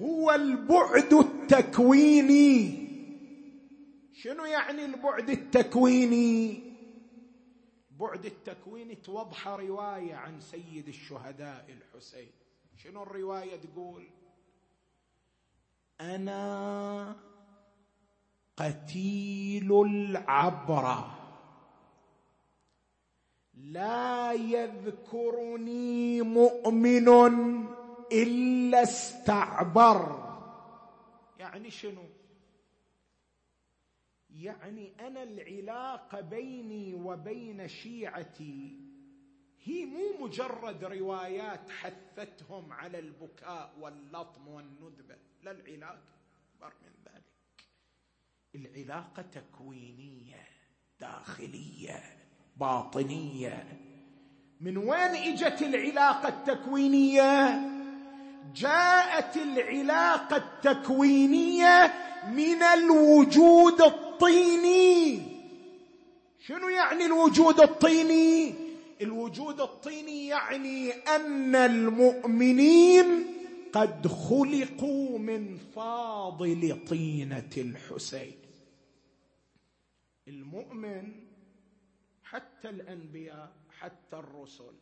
هو 0.00 0.32
البعد 0.32 1.12
التكويني. 1.12 2.82
شنو 4.14 4.44
يعني 4.44 4.84
البعد 4.84 5.30
التكويني؟ 5.30 6.71
بعد 7.98 8.26
التكوين 8.26 9.02
توضح 9.02 9.48
رواية 9.48 10.14
عن 10.14 10.40
سيد 10.40 10.88
الشهداء 10.88 11.66
الحسين. 11.68 12.30
شنو 12.76 13.02
الرواية 13.02 13.56
تقول؟ 13.56 14.06
أنا 16.00 17.16
قتيل 18.56 19.82
العبره 19.82 21.18
لا 23.54 24.32
يذكرني 24.32 26.22
مؤمن 26.22 27.08
إلا 28.12 28.82
استعبر. 28.82 30.22
يعني 31.38 31.70
شنو؟ 31.70 32.04
يعني 34.36 34.92
أنا 35.00 35.22
العلاقه 35.22 36.20
بيني 36.20 36.94
وبين 36.94 37.68
شيعتي. 37.68 38.76
هي 39.64 39.84
مو 39.84 40.26
مجرد 40.26 40.84
روايات 40.84 41.70
حثتهم 41.70 42.72
على 42.72 42.98
البكاء 42.98 43.74
واللطم 43.80 44.48
والندبة. 44.48 45.16
لا 45.42 45.50
العلاقه 45.50 45.98
أكبر 46.54 46.72
من 46.82 47.12
ذلك. 47.12 47.24
العلاقة 48.54 49.22
تكوينية 49.22 50.46
داخلية 51.00 52.02
باطنية. 52.56 53.78
من 54.60 54.76
وين 54.76 54.92
إجت 55.32 55.62
العلاقة 55.62 56.28
التكوينية؟ 56.28 57.60
جاءت 58.54 59.36
العلاقة 59.36 60.36
التكوينية 60.36 61.94
من 62.28 62.62
الوجود 62.62 63.80
الطيني 64.22 65.22
شنو 66.38 66.68
يعني 66.68 67.04
الوجود 67.06 67.60
الطيني 67.60 68.54
الوجود 69.00 69.60
الطيني 69.60 70.26
يعني 70.26 70.92
أن 70.92 71.54
المؤمنين 71.54 73.26
قد 73.72 74.06
خلقوا 74.06 75.18
من 75.18 75.58
فاضل 75.58 76.84
طينة 76.88 77.50
الحسين. 77.56 78.36
المؤمن 80.28 81.12
حتى 82.22 82.68
الأنبياء 82.68 83.52
حتى 83.78 84.16
الرسل 84.16 84.74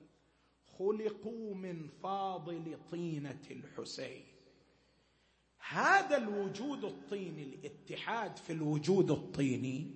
خلقوا 0.79 1.55
من 1.55 1.89
فاضل 2.03 2.79
طينة 2.91 3.43
الحسين. 3.51 4.30
هذا 5.69 6.17
الوجود 6.17 6.85
الطيني 6.85 7.43
الاتحاد 7.43 8.37
في 8.37 8.53
الوجود 8.53 9.11
الطيني 9.11 9.91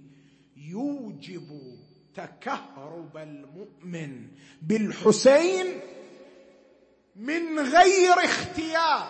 يوجب 0.57 1.79
تكهرب 2.15 3.17
المؤمن 3.17 4.29
بالحسين 4.63 5.81
من 7.17 7.59
غير 7.59 8.13
اختيار. 8.13 9.09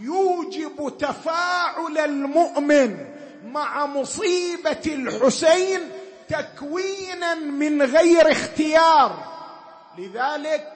يوجب 0.00 0.96
تفاعل 0.98 1.98
المؤمن 1.98 3.14
مع 3.44 3.86
مصيبة 3.86 4.82
الحسين 4.86 5.80
تكوينا 6.28 7.34
من 7.34 7.82
غير 7.82 8.32
اختيار. 8.32 9.36
لذلك 9.98 10.72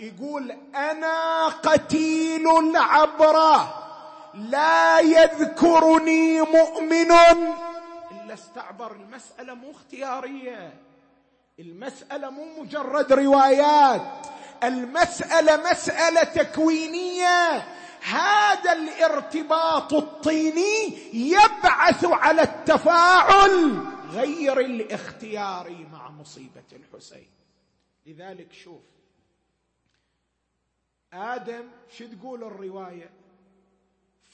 يقول 0.00 0.50
أنا 0.74 1.48
قتيل 1.48 2.48
العبرة. 2.58 3.77
لا 4.34 5.00
يذكرني 5.00 6.40
مؤمن. 6.40 7.12
إلا 8.10 8.34
استعبر 8.34 8.92
المسألة 8.92 9.54
مو 9.54 9.70
اختيارية. 9.70 10.80
المسألة 11.58 12.30
مو 12.30 12.62
مجرد 12.62 13.12
روايات. 13.12 14.26
المسألة 14.64 15.70
مسألة 15.70 16.22
تكوينية. 16.22 17.68
هذا 18.02 18.72
الارتباط 18.72 19.92
الطيني 19.92 20.98
يبعث 21.14 22.04
على 22.04 22.42
التفاعل. 22.42 23.84
غير 24.10 24.60
الاختياري 24.60 25.86
مع 25.92 26.10
مصيبة 26.10 26.64
الحسين. 26.72 27.30
لذلك 28.06 28.52
شوف 28.52 28.82
آدم 31.12 31.64
شو 31.98 32.04
تقول 32.06 32.44
الرواية؟ 32.44 33.10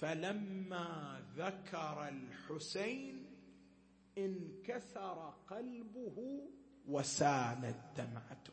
فلما 0.04 1.20
ذكر 1.36 2.08
الحسين 2.08 3.26
انكسر 4.18 5.34
قلبه 5.48 6.40
وسالت 6.88 7.76
دمعته 7.96 8.52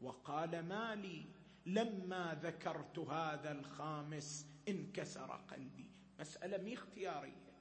وقال 0.00 0.62
ما 0.68 0.94
لي 0.94 1.24
لما 1.66 2.38
ذكرت 2.42 2.98
هذا 2.98 3.52
الخامس 3.52 4.46
انكسر 4.68 5.40
قلبي. 5.50 5.90
مسألة 6.20 6.58
مي 6.58 6.74
اختيارية. 6.74 7.52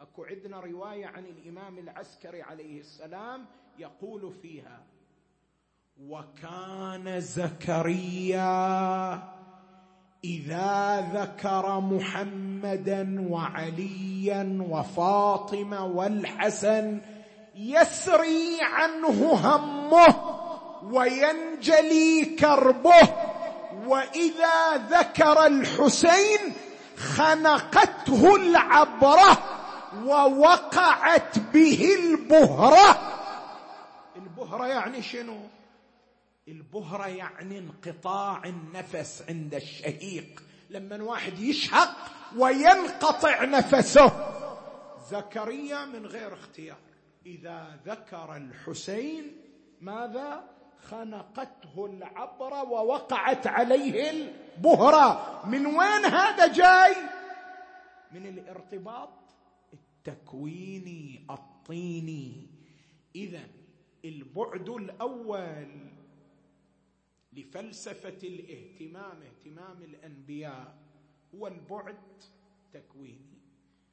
أكو 0.00 0.24
عندنا 0.24 0.60
رواية 0.60 1.06
عن 1.06 1.26
الإمام 1.26 1.78
العسكري 1.78 2.42
عليه 2.42 2.80
السلام 2.80 3.46
يقول 3.78 4.32
فيها 4.32 4.86
وكان 6.00 7.20
زكريا 7.20 8.48
إذا 10.24 11.08
ذكر 11.14 11.80
محمدا 11.80 13.26
وعليا 13.30 14.66
وفاطمة 14.70 15.86
والحسن 15.86 17.00
يسري 17.56 18.58
عنه 18.62 19.32
همه 19.34 20.14
وينجلي 20.82 22.24
كربه 22.24 23.08
وإذا 23.86 24.76
ذكر 24.90 25.46
الحسين 25.46 26.38
خنقته 26.96 28.36
العبرة 28.36 29.38
ووقعت 30.04 31.38
به 31.38 31.88
البهرة. 31.98 32.98
البهرة 34.16 34.66
يعني 34.66 35.02
شنو؟ 35.02 35.36
البهرة 36.48 37.06
يعني 37.06 37.58
انقطاع 37.58 38.44
النفس 38.44 39.24
عند 39.28 39.54
الشهيق. 39.54 40.42
لما 40.70 41.02
واحد 41.02 41.38
يشهق 41.38 41.96
وينقطع 42.36 43.44
نفسه. 43.44 44.12
زكريا 45.10 45.84
من 45.84 46.06
غير 46.06 46.34
اختيار. 46.34 46.78
إذا 47.26 47.80
ذكر 47.86 48.36
الحسين 48.36 49.36
ماذا؟ 49.80 50.44
خنقته 50.82 51.86
العبرة 51.86 52.62
ووقعت 52.62 53.46
عليه 53.46 54.10
البهرة. 54.10 55.42
من 55.46 55.66
وين 55.66 56.04
هذا 56.04 56.46
جاي؟ 56.46 56.96
من 58.12 58.26
الارتباط 58.26 59.10
التكويني 59.72 61.26
الطيني. 61.30 62.46
إذا 63.16 63.42
البعد 64.04 64.68
الأول 64.68 65.97
لفلسفة 67.38 68.18
الاهتمام 68.28 69.22
اهتمام 69.22 69.82
الأنبياء 69.82 70.78
هو 71.34 71.46
البعد 71.46 72.22
تكويني. 72.72 73.38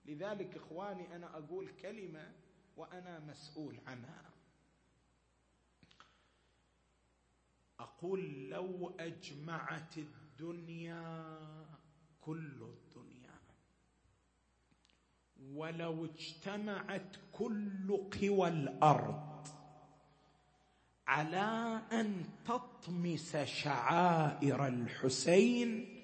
لذلك 0.06 0.56
إخواني 0.56 1.16
أنا 1.16 1.38
أقول 1.38 1.70
كلمة 1.82 2.34
وأنا 2.78 3.20
مسؤول 3.20 3.80
عنها. 3.88 4.32
أقول 7.80 8.50
لو 8.50 8.96
أجمعت 9.00 9.98
الدنيا 9.98 11.36
كل 12.22 12.62
الدنيا 12.62 13.40
ولو 15.42 16.06
اجتمعت 16.06 17.16
كل 17.32 17.98
قوى 18.22 18.48
الأرض 18.48 19.35
على 21.08 21.82
أن 21.92 22.26
تطمس 22.46 23.38
شعائر 23.38 24.68
الحسين 24.68 26.02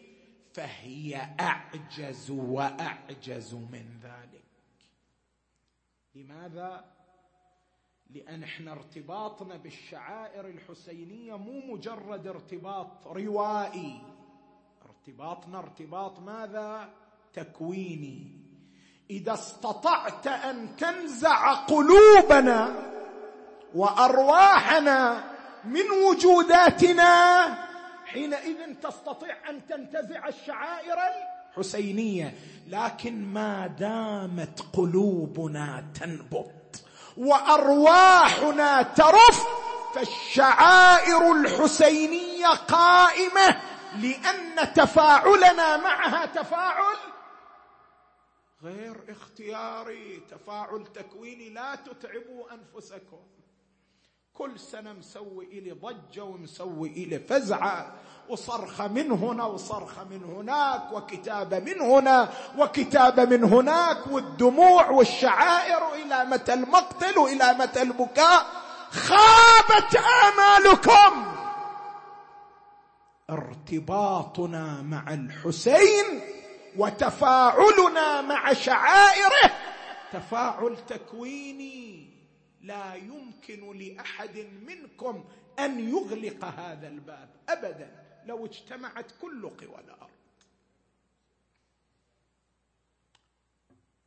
فهي 0.53 1.15
أعجز 1.39 2.31
وأعجز 2.31 3.53
من 3.53 3.99
ذلك. 4.03 4.43
لماذا؟ 6.15 6.85
لأن 8.09 8.43
إحنا 8.43 8.71
ارتباطنا 8.71 9.57
بالشعائر 9.57 10.47
الحسينية 10.47 11.37
مو 11.37 11.73
مجرد 11.73 12.27
ارتباط 12.27 13.07
روائي. 13.07 14.01
ارتباطنا 14.85 15.59
ارتباط 15.59 16.19
ماذا؟ 16.19 16.93
تكويني. 17.33 18.41
إذا 19.09 19.33
استطعت 19.33 20.27
أن 20.27 20.75
تنزع 20.75 21.53
قلوبنا 21.53 22.91
وأرواحنا 23.75 25.23
من 25.63 25.91
وجوداتنا 25.91 27.43
حينئذ 28.05 28.73
تستطيع 28.83 29.49
أن 29.49 29.67
تنتزع 29.67 30.27
الشعائر 30.27 30.97
الحسينية. 31.51 32.35
لكن 32.67 33.25
ما 33.25 33.67
دامت 33.67 34.63
قلوبنا 34.73 35.85
تنبت 35.99 36.83
وأرواحنا 37.17 38.81
ترف 38.81 39.47
فالشعائر 39.95 41.31
الحسينية 41.31 42.47
قائمة 42.47 43.61
لأن 43.99 44.73
تفاعلنا 44.73 45.77
معها 45.77 46.25
تفاعل 46.25 46.97
غير 48.63 48.95
اختياري. 49.09 50.21
تفاعل 50.31 50.87
تكويني 50.93 51.49
لا 51.49 51.75
تتعبوا 51.75 52.45
أنفسكم. 52.51 53.19
كل 54.33 54.59
سنة 54.59 54.93
مسوي 54.93 55.45
إلي 55.45 55.71
ضجة 55.71 56.23
ومسوي 56.23 56.89
إلي 56.89 57.19
فزعة 57.19 57.93
وصرخة 58.29 58.87
من 58.87 59.11
هنا 59.11 59.45
وصرخة 59.45 60.03
من 60.03 60.23
هناك 60.23 60.91
وكتابة 60.93 61.59
من 61.59 61.81
هنا 61.81 62.29
وكتابة 62.57 63.25
من 63.25 63.43
هناك 63.43 64.07
والدموع 64.07 64.89
والشعائر 64.89 65.93
إلى 65.93 66.25
متى 66.25 66.53
المقتل 66.53 67.19
وإلى 67.19 67.53
متى 67.59 67.81
البكاء؟ 67.81 68.45
خابت 68.91 69.95
آمالكم. 69.95 71.35
ارتباطنا 73.29 74.81
مع 74.81 75.13
الحسين 75.13 76.21
وتفاعلنا 76.77 78.21
مع 78.21 78.53
شعائره. 78.53 79.51
تفاعل 80.13 80.77
تكويني. 80.87 82.10
لا 82.61 82.95
يمكن 82.95 83.77
لأحد 83.77 84.37
منكم 84.37 85.29
أن 85.59 85.79
يغلق 85.89 86.45
هذا 86.45 86.87
الباب 86.87 87.35
ابدا 87.49 88.21
لو 88.25 88.45
اجتمعت 88.45 89.11
كل 89.21 89.49
قوى 89.49 89.79
الأرض. 89.79 90.11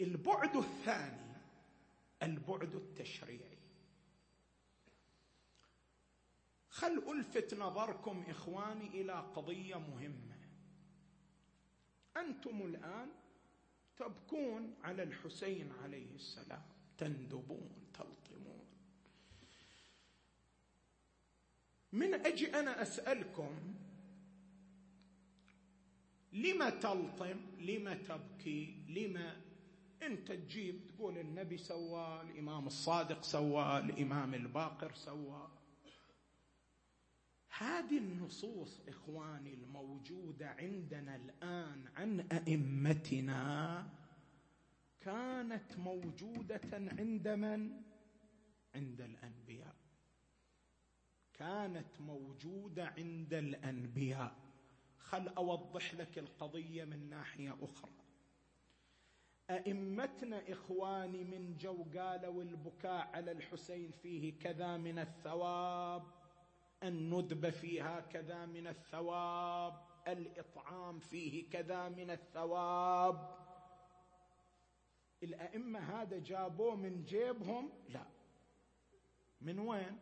البعد 0.00 0.56
الثاني 0.56 1.34
البعد 2.22 2.74
التشريعي. 2.74 3.58
خل 6.68 7.02
ألفت 7.08 7.54
نظركم 7.54 8.24
إخواني 8.28 8.86
إلى 8.86 9.12
قضية 9.12 9.78
مهمة. 9.78 10.38
أنتم 12.16 12.62
الآن 12.62 13.08
تبكون 13.96 14.74
على 14.82 15.02
الحسين 15.02 15.72
عليه 15.82 16.14
السلام 16.14 16.62
تندبون. 16.98 17.83
من 21.94 22.14
أجي 22.14 22.54
أنا 22.54 22.82
أسألكم 22.82 23.50
لم 26.32 26.68
تلطم 26.68 27.36
لم 27.60 27.92
تبكي 27.92 28.74
لم 28.88 29.32
أنت 30.02 30.32
تجيب 30.32 30.86
تقول 30.88 31.18
النبي 31.18 31.58
سوى 31.58 32.20
الإمام 32.20 32.66
الصادق 32.66 33.22
سوى 33.22 33.78
الإمام 33.78 34.34
الباقر 34.34 34.94
سوى. 34.94 35.48
هذه 37.58 37.98
النصوص 37.98 38.80
إخواني 38.88 39.54
الموجودة 39.54 40.48
عندنا 40.48 41.16
الآن 41.16 41.88
عن 41.96 42.20
أئمتنا 42.20 43.86
كانت 45.00 45.78
موجودة 45.78 46.60
عند 46.74 47.28
من؟ 47.28 47.70
عند 48.74 49.00
الأنبياء. 49.00 49.73
كانت 51.34 52.00
موجودة 52.00 52.86
عند 52.86 53.34
الأنبياء. 53.34 54.36
خل 54.98 55.28
أوضح 55.28 55.94
لك 55.94 56.18
القضية 56.18 56.84
من 56.84 57.10
ناحية 57.10 57.56
أخرى. 57.62 57.90
أئمتنا 59.50 60.52
إخواني 60.52 61.24
من 61.24 61.56
جو 61.56 61.84
قالوا 61.98 62.42
البكاء 62.42 63.10
على 63.14 63.32
الحسين 63.32 63.90
فيه 63.90 64.38
كذا 64.38 64.76
من 64.76 64.98
الثواب 64.98 66.02
الندب 66.82 67.50
فيها 67.50 68.00
كذا 68.00 68.46
من 68.46 68.66
الثواب 68.66 69.80
الإطعام 70.08 70.98
فيه 70.98 71.50
كذا 71.50 71.88
من 71.88 72.10
الثواب. 72.10 73.44
الأئمة 75.22 75.78
هذا 75.78 76.18
جابوه 76.18 76.76
من 76.76 77.04
جيبهم؟ 77.04 77.72
لا. 77.88 78.06
من 79.40 79.58
وين؟ 79.58 79.98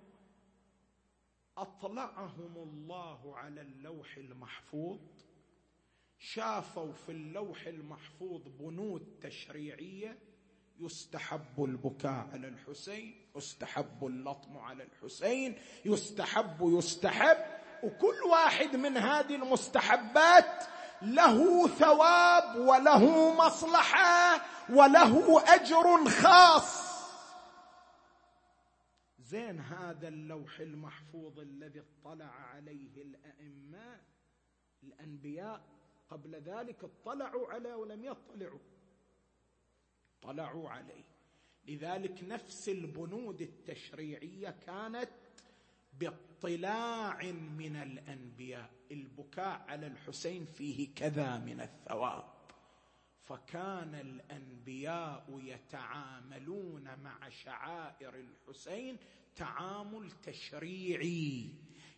أطلعهم 1.63 2.57
الله 2.57 3.37
على 3.37 3.61
اللوح 3.61 4.17
المحفوظ. 4.17 4.99
شافوا 6.19 6.93
في 6.93 7.13
اللوح 7.13 7.67
المحفوظ 7.67 8.41
بنود 8.61 9.07
تشريعية. 9.23 10.19
يستحب 10.81 11.65
البكاء 11.65 12.29
على 12.33 12.49
الحسين 12.49 13.27
يستحب 13.37 14.07
اللطم 14.07 14.59
على 14.59 14.83
الحسين 14.85 15.59
يستحب 15.85 16.59
يستحب. 16.63 17.37
وكل 17.83 18.23
واحد 18.31 18.77
من 18.77 18.97
هذه 18.97 19.35
المستحبات 19.35 20.65
له 21.03 21.69
ثواب 21.69 22.57
وله 22.57 23.35
مصلحة 23.47 24.41
وله 24.71 25.43
أجر 25.55 26.11
خاص. 26.11 26.92
زين 29.33 29.61
هذا 29.61 30.09
اللوح 30.09 30.61
المحفوظ 30.61 31.39
الذي 31.39 31.81
اطلع 31.81 32.25
عليه 32.25 33.03
الأئمة 33.03 34.01
الأنبياء. 34.83 35.65
قبل 36.09 36.35
ذلك 36.35 36.85
اطلعوا 36.85 37.53
عليه 37.53 37.75
ولم 37.75 38.05
يطلعوا. 38.05 38.59
اطلعوا 40.19 40.71
عليه. 40.71 41.05
لذلك 41.65 42.25
نفس 42.25 42.69
البنود 42.69 43.43
التشريعية 43.43 44.51
كانت 44.51 45.11
باطلاع 46.01 47.23
من 47.33 47.77
الأنبياء. 47.77 48.71
البكاء 48.91 49.61
على 49.69 49.87
الحسين 49.87 50.45
فيه 50.45 50.95
كذا 50.95 51.39
من 51.39 51.61
الثواب. 51.61 52.33
فكان 53.23 53.95
الأنبياء 53.95 55.41
يتعاملون 55.43 56.99
مع 56.99 57.29
شعائر 57.29 58.15
الحسين 58.15 58.99
تعامل 59.37 60.11
تشريعي 60.11 61.49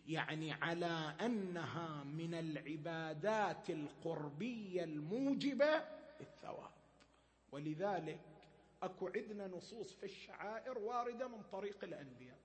يعني 0.07 0.53
على 0.53 1.15
أنها 1.21 2.03
من 2.03 2.33
العبادات 2.33 3.69
القربية 3.69 4.83
الموجبة 4.83 5.83
للثواب 6.19 6.71
ولذلك 7.51 8.19
أكو 8.83 9.07
عندنا 9.15 9.47
نصوص 9.47 9.93
في 9.93 10.03
الشعائر 10.05 10.77
واردة 10.77 11.27
من 11.27 11.41
طريق 11.51 11.83
الأنبياء. 11.83 12.37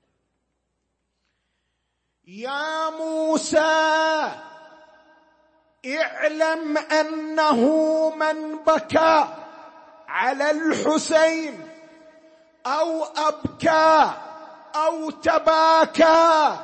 يا 2.24 2.90
موسى 2.90 3.58
اعلم 5.86 6.78
أنه 6.78 7.60
من 8.16 8.56
بكى 8.64 9.34
على 10.08 10.50
الحسين 10.50 11.68
أو 12.66 13.04
أبكى 13.04 14.29
أو 14.74 15.10
تباكى 15.10 16.56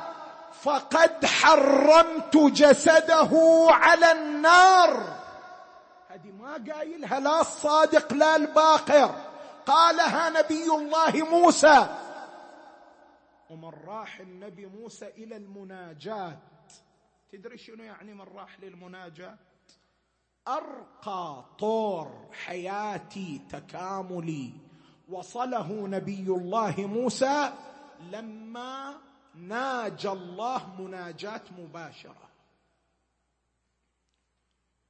فقد 0.51 1.25
حرمت 1.25 2.37
جسده 2.37 3.31
على 3.69 4.11
النار. 4.11 5.17
هذه 6.09 6.31
ما 6.31 6.73
قايلها 6.73 7.19
لا 7.19 7.41
الصادق 7.41 8.13
لا 8.13 8.35
الباقر. 8.35 9.15
قالها 9.65 10.29
نبي 10.29 10.65
الله 10.65 11.11
موسى. 11.31 11.87
ومن 13.49 13.71
راح 13.87 14.19
النبي 14.19 14.65
موسى 14.65 15.07
إلى 15.07 15.35
المناجاه 15.35 16.37
تدري 17.31 17.57
شنو 17.57 17.83
يعني 17.83 18.13
من 18.13 18.25
راح 18.35 18.59
للمناجاه 18.59 19.37
أرقى 20.47 21.45
طور 21.59 22.27
حياتي 22.45 23.41
تكاملي. 23.51 24.51
وصله 25.09 25.87
نبي 25.87 26.25
الله 26.27 26.75
موسى 26.77 27.53
لما 27.99 29.01
ناجى 29.35 30.09
الله 30.09 30.81
مناجاه 30.81 31.41
مباشرة. 31.57 32.29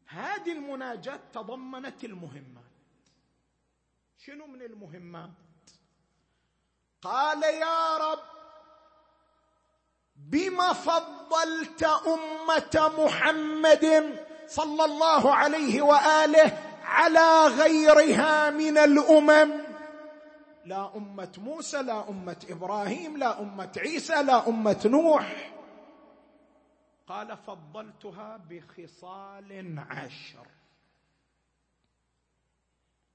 هذه 0.08 0.52
المناجاه 0.52 1.20
تضمنت 1.34 2.04
المهمات. 2.04 2.64
شنو 4.18 4.48
من 4.48 4.62
المهمات؟ 4.62 5.30
قال 7.02 7.44
يا 7.44 7.98
رب 7.98 8.20
بما 10.16 10.74
فضلت 10.74 11.84
أمة 11.84 12.92
محمد 12.98 13.86
صلى 14.48 14.86
الله 14.86 15.36
عليه 15.36 15.82
وآله 15.82 16.64
على 16.84 17.48
غيرها 17.48 18.50
من 18.50 18.78
الأمم 18.78 19.67
لا 20.68 20.98
أمة 20.98 21.34
موسى 21.38 21.82
لا 21.82 22.10
أمة 22.10 22.46
إبراهيم 22.50 23.18
لا 23.18 23.42
أمة 23.42 23.72
عيسى 23.78 24.24
لا 24.24 24.48
أمة 24.48 24.82
نوح. 24.86 25.54
قال 27.08 27.38
فضلتها 27.38 28.38
بخصال 28.38 29.80
عشر. 29.80 30.48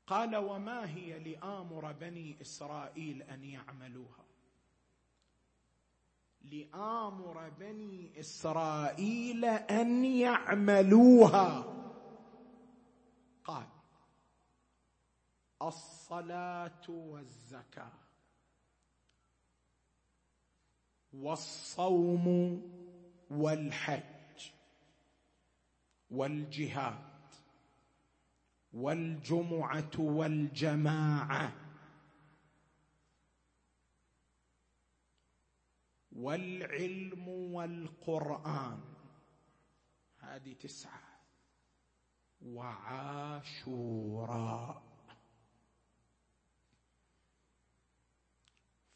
قال 0.06 0.36
وما 0.36 0.88
هي 0.88 1.18
لآمر 1.18 1.92
بني 1.92 2.36
إسرائيل 2.40 3.22
أن 3.22 3.44
يعملوها؟ 3.44 4.24
لآمر 6.42 7.48
بني 7.48 8.20
إسرائيل 8.20 9.44
أن 9.44 10.04
يعملوها. 10.04 11.64
قال 13.44 13.66
الصلاة 15.68 16.88
والزكاة. 16.88 17.92
والصوم 21.12 22.26
والحج 23.30 24.50
والجهاد 26.10 27.12
والجمعة 28.72 29.90
والجماعة 29.98 31.52
والعلم 36.12 37.28
والقرآن. 37.28 38.80
هذه 40.18 40.52
تسعة. 40.52 41.02
وعاشوراء. 42.42 43.52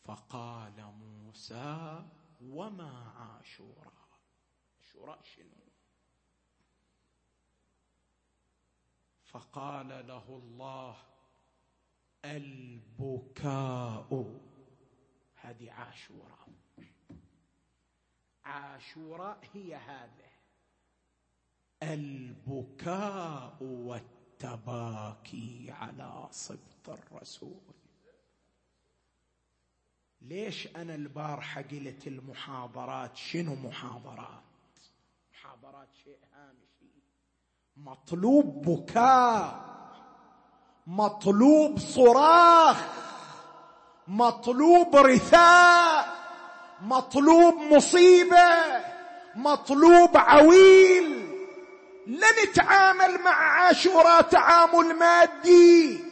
فقال 0.06 0.84
موسى 0.98 2.04
وما 2.42 3.12
عاشوراء 3.16 3.92
عاشوراء 4.78 5.22
شنو؟ 5.22 5.66
فقال 9.24 9.88
له 9.88 10.24
الله 10.28 10.96
البكاء. 12.24 14.40
هذه 15.34 15.72
عاشوراء 15.72 16.48
عاشوراء 18.44 19.38
هي 19.54 19.74
هذا 19.74 20.30
البكاء 21.82 23.62
والتباكي 23.62 25.70
على 25.70 26.28
صبط 26.30 26.88
الرسول. 26.88 27.60
ليش 30.28 30.68
أنا 30.76 30.94
البارحة 30.94 31.62
قلت 31.62 32.06
المحاضرات؟ 32.06 33.16
شنو 33.16 33.54
محاضرات؟ 33.54 34.42
محاضرات 35.32 35.88
شيء 36.04 36.18
هامشي. 36.34 36.92
مطلوب 37.76 38.62
بكاء. 38.62 39.66
مطلوب 40.86 41.78
صراخ. 41.78 42.84
مطلوب 44.08 44.96
رثاء. 44.96 46.16
مطلوب 46.80 47.54
مصيبة. 47.54 48.82
مطلوب 49.34 50.16
عويل. 50.16 51.26
لا 52.06 52.26
نتعامل 52.44 53.20
مع 53.20 53.30
عاشوراء 53.30 54.22
تعامل 54.22 54.94
مادي. 54.94 56.05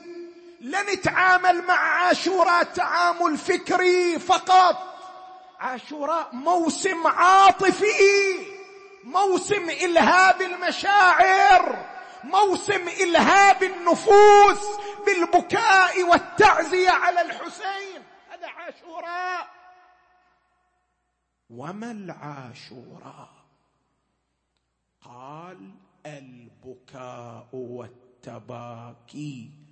لا 0.65 0.95
نتعامل 0.95 1.67
مع 1.67 1.75
عاشوراء 1.75 2.63
تعامل 2.63 3.39
فكري 3.39 4.19
فقط. 4.19 4.77
عاشوراء 5.59 6.35
موسم 6.35 7.07
عاطفي 7.07 7.87
موسم 9.05 9.71
إلهاب 9.71 10.43
المشاعر 10.43 11.87
موسم 12.25 12.89
إلهاب 12.89 13.63
النفوس 13.63 14.67
بالبكاء 15.07 16.03
والتعزية 16.03 16.91
على 16.91 17.21
الحسين. 17.21 18.03
هذا 18.31 18.49
عاشوراء. 18.49 19.49
وما 21.51 21.91
العاشوراء؟ 21.91 23.29
قال 25.05 25.71
البكاء 26.07 27.49
والتباكي. 27.53 29.64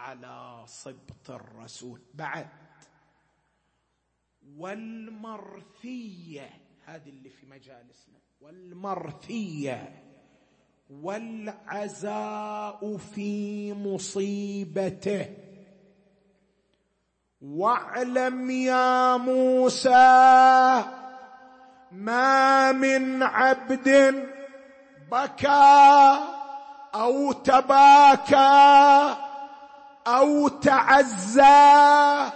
على 0.00 0.64
صبط 0.66 1.30
الرسول. 1.30 2.00
بعد. 2.14 2.48
والمرثية 4.56 6.50
هذه 6.84 7.08
اللي 7.08 7.30
في 7.30 7.46
مجالسنا. 7.46 8.18
والمرثية. 8.40 10.04
والعزاء 10.90 12.16
في 12.96 13.72
مصيبته. 13.72 15.36
واعلم 17.40 18.50
يا 18.50 19.16
موسى 19.16 20.84
ما 21.92 22.72
من 22.72 23.22
عبد 23.22 23.88
بكى 25.10 26.18
أو 26.94 27.32
تباكى 27.32 29.29
أو 30.06 30.48
تعزى 30.48 32.30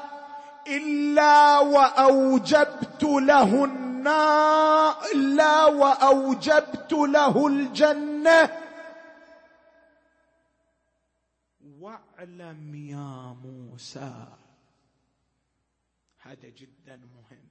إلا 0.67 1.59
وأوجبت 1.59 3.03
له 3.03 3.65
النار 3.65 4.97
إلا 5.15 5.65
وأوجبت 5.65 6.93
له 6.93 7.47
الجنة. 7.47 8.51
واعلم 11.81 12.75
يا 12.75 13.37
موسى 13.45 14.27
هذا 16.19 16.49
جدا 16.49 16.97
مهم. 16.97 17.49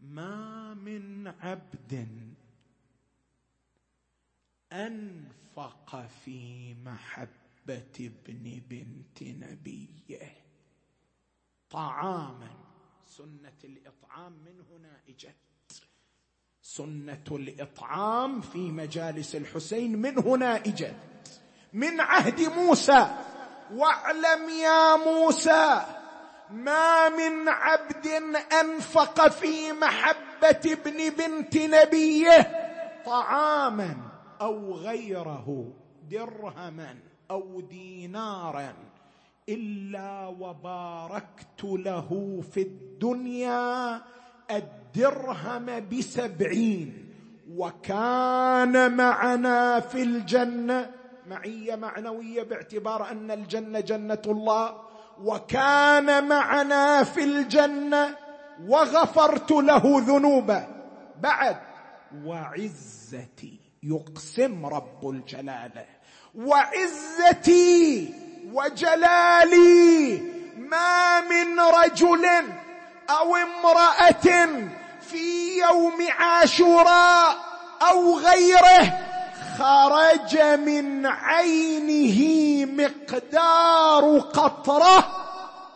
ما 0.00 0.74
من 0.74 1.28
عبد 1.28 2.08
أنفق 4.72 6.06
في 6.24 6.74
محبة. 6.74 7.47
ابن 7.70 8.62
بنت 8.68 9.22
نبيه. 9.22 10.32
طعاما. 11.70 12.50
سنة 13.06 13.58
الإطعام 13.64 14.32
من 14.32 14.60
هنا 14.70 15.00
إجت. 15.08 15.82
سنة 16.62 17.24
الإطعام 17.30 18.40
في 18.40 18.58
مجالس 18.58 19.36
الحسين 19.36 19.98
من 19.98 20.18
هنا 20.18 20.56
إجت. 20.56 21.40
من 21.72 22.00
عهد 22.00 22.40
موسى. 22.40 23.16
واعلم 23.72 24.48
يا 24.50 24.96
موسى 24.96 25.86
ما 26.50 27.08
من 27.08 27.48
عبد 27.48 28.06
أنفق 28.60 29.28
في 29.28 29.72
محبة 29.72 30.60
ابن 30.66 31.10
بنت 31.10 31.56
نبيه 31.56 32.40
طعاما 33.06 33.96
أو 34.40 34.74
غيره 34.74 35.74
درهما. 36.10 37.07
أو 37.30 37.60
دينارا 37.60 38.74
إلا 39.48 40.26
وباركت 40.26 41.64
له 41.64 42.40
في 42.52 42.62
الدنيا 42.62 44.02
الدرهم 44.50 45.88
بسبعين 45.88 47.14
وكان 47.50 48.96
معنا 48.96 49.80
في 49.80 50.02
الجنة 50.02 50.90
معية 51.26 51.76
معنوية 51.76 52.42
باعتبار 52.42 53.10
أن 53.10 53.30
الجنة 53.30 53.80
جنة 53.80 54.22
الله 54.26 54.82
وكان 55.22 56.28
معنا 56.28 57.04
في 57.04 57.24
الجنة 57.24 58.16
وغفرت 58.66 59.50
له 59.50 59.82
ذنوبه. 59.84 60.66
بعد 61.20 61.56
وعزتي 62.24 63.60
يقسم 63.82 64.66
رب 64.66 65.10
الجلالة. 65.10 65.97
وعزتي 66.34 68.14
وجلالي 68.52 70.20
ما 70.58 71.20
من 71.20 71.60
رجل 71.60 72.26
أو 73.10 73.36
امرأة 73.36 74.46
في 75.00 75.58
يوم 75.58 76.06
عاشوراء 76.18 77.36
أو 77.90 78.18
غيره 78.18 79.08
خرج 79.58 80.38
من 80.40 81.06
عينه 81.06 82.20
مقدار 82.84 84.18
قطرة 84.18 85.16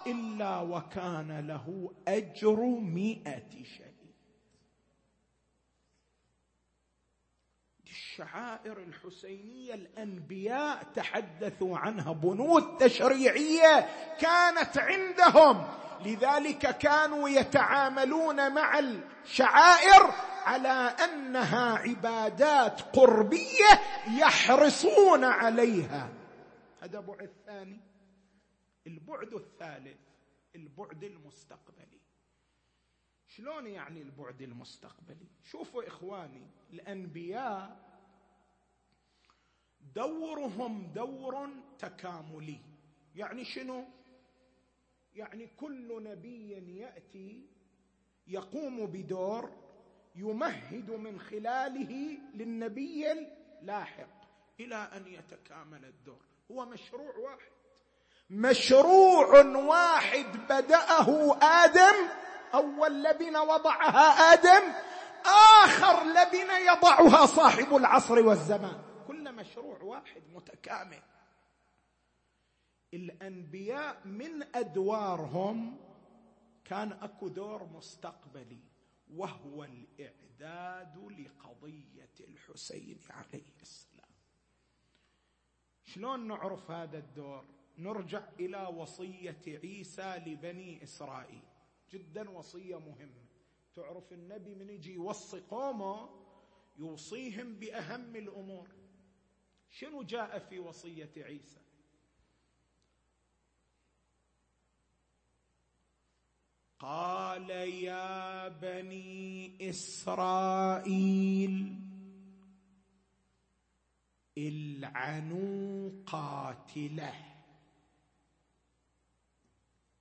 إلا 0.06 0.58
وكان 0.60 1.46
له 1.48 1.90
أجر 2.08 2.60
مئة 2.80 3.42
شهيد 3.64 3.81
الشعائر 8.22 8.78
الحسينية 8.78 9.74
الأنبياء 9.74 10.82
تحدثوا 10.82 11.78
عنها 11.78 12.12
بنود 12.12 12.76
تشريعية 12.76 13.88
كانت 14.20 14.78
عندهم. 14.78 15.68
لذلك 16.04 16.78
كانوا 16.78 17.28
يتعاملون 17.28 18.54
مع 18.54 18.78
الشعائر 18.78 20.14
على 20.44 20.96
أنها 21.04 21.78
عبادات 21.78 22.80
قربية 22.82 23.80
يحرصون 24.18 25.24
عليها. 25.24 26.08
هذا 26.82 27.00
بعد 27.00 27.30
ثاني 27.46 27.80
البعد 28.86 29.34
الثالث 29.34 30.00
البعد 30.56 31.04
المستقبلي. 31.04 32.00
شلون 33.26 33.66
يعني 33.66 34.02
البعد 34.02 34.42
المستقبلي؟ 34.42 35.26
شوفوا 35.42 35.88
إخواني 35.88 36.46
الأنبياء 36.72 37.91
دورهم 39.94 40.92
دور 40.94 41.48
تكاملي. 41.78 42.60
يعني 43.14 43.44
شنو؟ 43.44 43.84
يعني 45.14 45.46
كل 45.46 46.02
نبي 46.02 46.78
يأتي 46.78 47.46
يقوم 48.26 48.86
بدور 48.86 49.50
يمهد 50.14 50.90
من 50.90 51.20
خلاله 51.20 52.18
للنبي 52.34 53.12
اللاحق 53.12 54.22
إلى 54.60 54.76
أن 54.76 55.06
يتكامل 55.06 55.84
الدور. 55.84 56.24
هو 56.50 56.66
مشروع 56.66 57.16
واحد. 57.16 57.52
مشروع 58.30 59.40
واحد 59.46 60.26
بدأه 60.48 61.38
آدم. 61.42 62.08
أول 62.54 63.02
لبنة 63.02 63.42
وضعها 63.42 64.32
آدم. 64.32 64.72
آخر 65.64 66.04
لبنة 66.04 66.58
يضعها 66.58 67.26
صاحب 67.26 67.76
العصر 67.76 68.18
والزمان. 68.18 68.91
مشروع 69.42 69.82
واحد 69.82 70.22
متكامل. 70.32 71.02
الأنبياء 72.94 74.06
من 74.06 74.42
أدوارهم 74.56 75.76
كان 76.64 76.92
أكو 76.92 77.28
دور 77.28 77.64
مستقبلي 77.64 78.60
وهو 79.14 79.64
الإعداد 79.64 80.98
لقضية 80.98 82.14
الحسين 82.20 82.98
عليه 83.10 83.56
السلام. 83.62 84.12
شلون 85.84 86.28
نعرف 86.28 86.70
هذا 86.70 86.98
الدور؟ 86.98 87.44
نرجع 87.78 88.28
إلى 88.40 88.66
وصية 88.66 89.42
عيسى 89.46 90.22
لبني 90.26 90.82
إسرائيل. 90.82 91.42
جدا 91.90 92.30
وصية 92.30 92.78
مهمة. 92.78 93.26
تعرف 93.74 94.12
النبي 94.12 94.54
من 94.54 94.70
يجي 94.70 94.92
يوصي 94.92 95.40
قومه 95.40 96.08
يوصيهم 96.76 97.54
بأهم 97.54 98.16
الأمور. 98.16 98.81
شنو 99.72 100.02
جاء 100.02 100.38
في 100.38 100.58
وصية 100.58 101.12
عيسى؟ 101.16 101.60
قال 106.78 107.50
يا 107.50 108.48
بني 108.48 109.56
إسرائيل 109.70 111.02
العنوا 114.38 115.90
قاتله. 116.06 117.32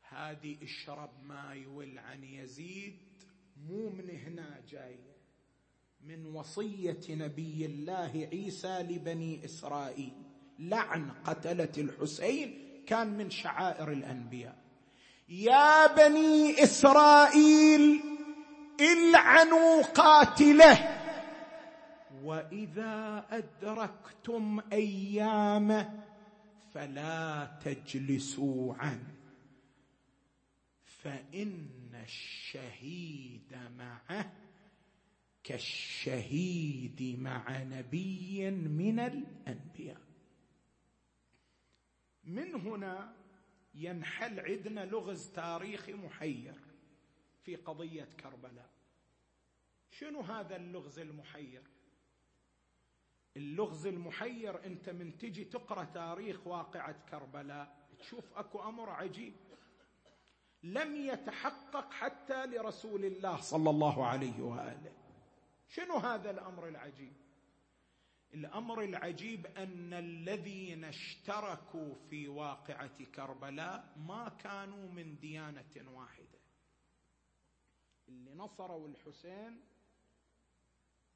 هذه 0.01 0.63
اشرب 0.63 1.23
ما 1.23 1.53
يول 1.53 1.97
عن 1.99 2.23
يزيد 2.23 2.99
مو 3.57 3.89
من 3.89 4.09
هنا 4.09 4.59
جاية 4.67 5.10
من 6.05 6.25
وصية 6.25 7.01
نبي 7.09 7.65
الله 7.65 8.27
عيسى 8.31 8.79
لبني 8.83 9.45
إسرائيل. 9.45 10.13
لعن 10.59 11.11
قتلة 11.11 11.71
الحسين 11.77 12.57
كان 12.87 13.17
من 13.17 13.29
شعائر 13.29 13.91
الأنبياء. 13.91 14.57
يا 15.29 15.87
بني 15.87 16.63
إسرائيل 16.63 18.01
العنوا 18.79 19.81
قاتله. 19.81 21.01
وإذا 22.23 23.25
أدركتم 23.29 24.61
أيامه 24.73 26.03
فلا 26.73 27.51
تجلسوا 27.65 28.73
عنه. 28.73 29.15
فإن 30.85 31.69
الشهيد 32.03 33.57
معه 33.77 34.31
كالشهيد 35.43 37.19
مع 37.19 37.63
نبي 37.63 38.51
من 38.51 38.99
الأنبياء. 38.99 40.01
من 42.23 42.55
هنا 42.55 43.15
ينحل 43.73 44.39
عندنا 44.39 44.85
لغز 44.85 45.31
تاريخي 45.31 45.93
محير 45.93 46.55
في 47.43 47.55
قضية 47.55 48.03
كربلاء. 48.19 48.69
شنو 49.91 50.21
هذا 50.21 50.55
اللغز 50.55 50.99
المحير؟ 50.99 51.63
اللغز 53.37 53.87
المحير 53.87 54.65
أنت 54.65 54.89
من 54.89 55.17
تجي 55.17 55.45
تقرأ 55.45 55.83
تاريخ 55.83 56.47
واقعة 56.47 57.05
كربلاء 57.09 57.87
تشوف 57.99 58.33
أكو 58.33 58.59
أمر 58.59 58.89
عجيب. 58.89 59.33
لم 60.63 60.95
يتحقق 60.95 61.91
حتى 61.93 62.45
لرسول 62.45 63.05
الله 63.05 63.41
صلى 63.41 63.69
الله 63.69 64.05
عليه 64.05 64.41
وآله. 64.41 65.00
شنو 65.71 65.95
هذا 65.97 66.31
الأمر 66.31 66.67
العجيب؟ 66.67 67.13
الأمر 68.33 68.81
العجيب 68.81 69.45
أن 69.45 69.93
الذين 69.93 70.83
اشتركوا 70.83 71.95
في 72.09 72.27
واقعة 72.27 73.03
كربلاء 73.15 73.93
ما 73.97 74.29
كانوا 74.29 74.91
من 74.91 75.19
ديانة 75.19 75.91
واحدة. 75.91 76.39
اللي 78.07 78.33
نصروا 78.33 78.87
الحسين 78.87 79.61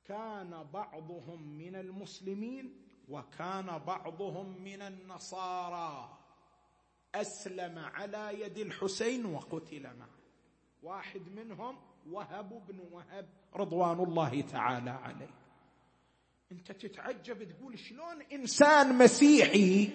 كان 0.06 0.64
بعضهم 0.64 1.58
من 1.58 1.76
المسلمين 1.76 2.82
وكان 3.08 3.78
بعضهم 3.78 4.62
من 4.64 4.82
النصارى. 4.82 6.18
أسلم 7.16 7.80
على 7.80 8.42
يد 8.42 8.58
الحسين 8.58 9.26
وقتل 9.26 9.98
معه. 9.98 10.20
واحد 10.84 11.22
منهم 11.28 11.95
وهب 12.10 12.66
بن 12.68 12.80
وهب 12.80 13.30
رضوان 13.56 14.00
الله 14.00 14.42
تعالى 14.42 14.90
عليه. 14.90 15.34
انت 16.52 16.72
تتعجب 16.72 17.44
تقول 17.44 17.80
شلون 17.80 18.22
انسان 18.22 18.98
مسيحي 18.98 19.90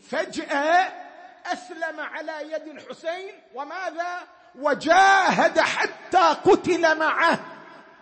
فجأة 0.00 1.10
أسلم 1.52 2.00
على 2.00 2.52
يد 2.52 2.68
الحسين 2.68 3.34
وماذا؟ 3.54 4.28
وجاهد 4.54 5.58
حتى 5.58 6.50
قتل 6.50 6.98
معه. 6.98 7.40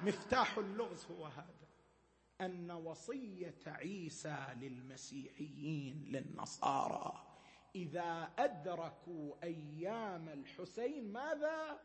مفتاح 0.03 0.59
اللغز 0.59 1.07
هو 1.07 1.26
هذا. 1.26 1.59
أن 2.40 2.70
وصية 2.70 3.61
عيسى 3.66 4.36
للمسيحيين 4.61 6.05
للنصارى. 6.09 7.24
إذا 7.74 8.30
أدركوا 8.38 9.34
أيام 9.42 10.28
الحسين 10.28 11.12
ماذا؟ 11.12 11.80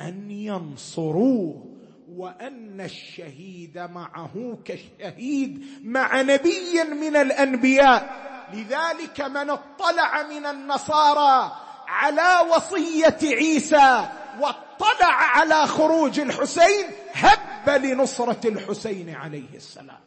أن 0.00 0.30
ينصروه 0.30 1.74
وأن 2.08 2.80
الشهيد 2.80 3.78
معه 3.78 4.58
كالشهيد 4.64 5.64
مع 5.84 6.22
نبي 6.22 6.84
من 6.84 7.16
الأنبياء. 7.16 8.24
لذلك 8.52 9.20
من 9.20 9.50
اطلع 9.50 10.22
من 10.22 10.46
النصارى 10.46 11.52
على 11.86 12.50
وصية 12.50 13.18
عيسى 13.22 14.08
واطلع 14.40 15.12
على 15.12 15.66
خروج 15.66 16.20
الحسين 16.20 16.86
هب 17.12 17.68
لنصرة 17.84 18.48
الحسين 18.48 19.10
عليه 19.10 19.54
السلام. 19.54 20.00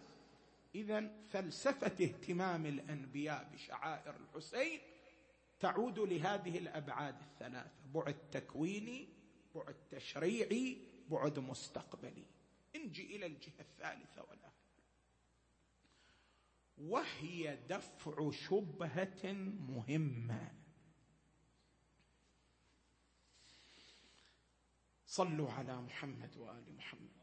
اذا 0.75 1.03
فلسفة 1.29 1.91
اهتمام 2.01 2.65
الأنبياء 2.65 3.47
بشعائر 3.53 4.15
الحسين 4.15 4.79
تعود 5.59 5.99
لهذه 5.99 6.57
الأبعاد 6.57 7.15
الثلاثة 7.21 7.69
بعد 7.93 8.15
تكويني 8.31 9.16
بعد 9.57 9.75
تشريعي 9.91 10.77
بعد 11.09 11.39
مستقبلي. 11.39 12.25
نجي 12.75 13.15
إلى 13.15 13.25
الجهة 13.25 13.59
الثالثة 13.59 14.21
والاخيره 14.21 14.47
وهي 16.77 17.55
دفع 17.69 18.31
شبهة 18.31 19.33
مهمة. 19.69 20.53
صلوا 25.05 25.51
على 25.51 25.81
محمد 25.81 26.37
وآل 26.37 26.75
محمد. 26.75 27.16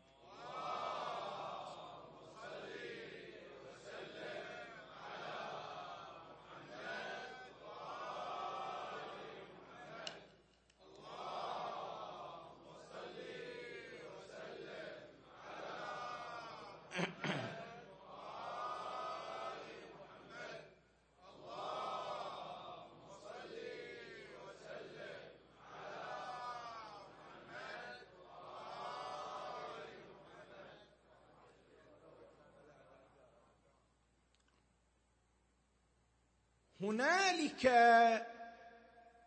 هنالك 36.85 37.72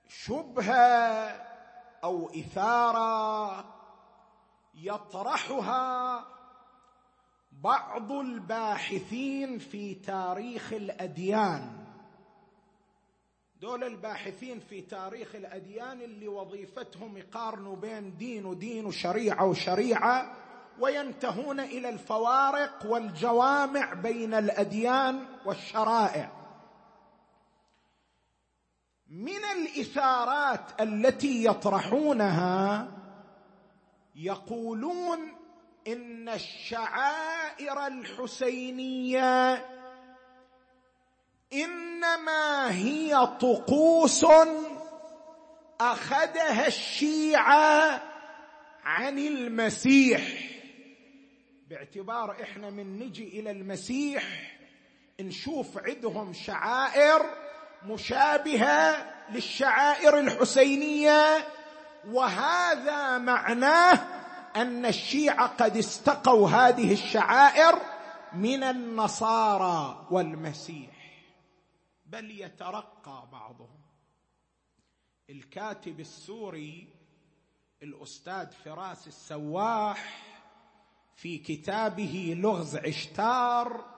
شبهة 0.08 1.48
أو 2.04 2.30
إثارة 2.30 3.66
يطرحها 4.76 6.26
بعض 7.52 8.12
الباحثين 8.12 9.60
في 9.60 9.96
تاريخ 9.96 10.74
الأديان. 10.74 11.88
دول 13.62 13.84
الباحثين 13.84 14.60
في 14.60 14.82
تاريخ 14.82 15.36
الأديان 15.36 16.02
اللي 16.02 16.28
وظيفتهم 16.28 17.18
يقارنوا 17.18 17.76
بين 17.76 18.18
دين 18.18 18.46
ودين 18.46 18.86
وشريعة 18.86 19.46
وشريعة 19.46 20.34
وينتهون 20.80 21.60
إلى 21.60 21.90
الفوارق 21.90 22.86
والجوامع 22.86 23.94
بين 23.94 24.34
الأديان 24.34 25.26
والشرائع. 25.46 26.37
من 29.10 29.44
الاثارات 29.56 30.82
التي 30.82 31.46
يطرحونها 31.46 32.88
يقولون 34.16 35.20
إن 35.88 36.30
الشعائر 36.30 37.88
الحسينية 37.88 39.66
إنما 41.54 42.72
هي 42.72 43.28
طقوس 43.42 44.26
أخذها 45.80 46.68
الشيعة 46.68 48.02
عن 48.84 49.20
المسيح. 49.20 50.52
باعتبار 51.70 52.32
إحنا 52.42 52.70
من 52.70 53.00
نجي 53.00 53.40
إلى 53.40 53.52
المسيح 53.52 54.54
نشوف 55.20 55.78
عندهم 55.78 56.34
شعائر 56.34 57.47
مشابهة 57.86 59.06
للشعائر 59.30 60.20
الحسينية 60.20 61.48
وهذا 62.08 63.18
معناه 63.18 64.00
أن 64.56 64.86
الشيعة 64.86 65.48
قد 65.48 65.78
استقوا 65.78 66.50
هذه 66.50 66.94
الشعائر 66.94 67.82
من 68.34 68.64
النصارى 68.64 70.08
والمسيح. 70.12 71.22
بل 72.06 72.32
يترقى 72.32 73.28
بعضهم. 73.32 73.82
الكاتب 75.30 76.00
السوري 76.00 76.94
الأستاذ 77.84 78.52
فراس 78.66 79.08
السواح 79.08 80.24
في 81.16 81.38
كتابه 81.38 82.36
لغز 82.38 82.76
عشتار 82.76 83.97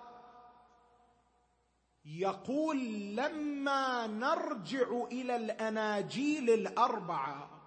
يقول 2.05 2.77
لما 3.15 4.07
نرجع 4.07 5.03
إلى 5.11 5.35
الأناجيل 5.35 6.49
الأربعة 6.49 7.59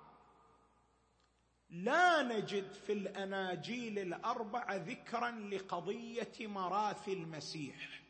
لا 1.70 2.22
نجد 2.22 2.72
في 2.72 2.93
الأناجيل 2.93 3.99
الأربعة 3.99 4.76
ذكرا 4.76 5.30
لقضية 5.30 6.33
مراثي 6.41 7.12
المسيح. 7.12 8.03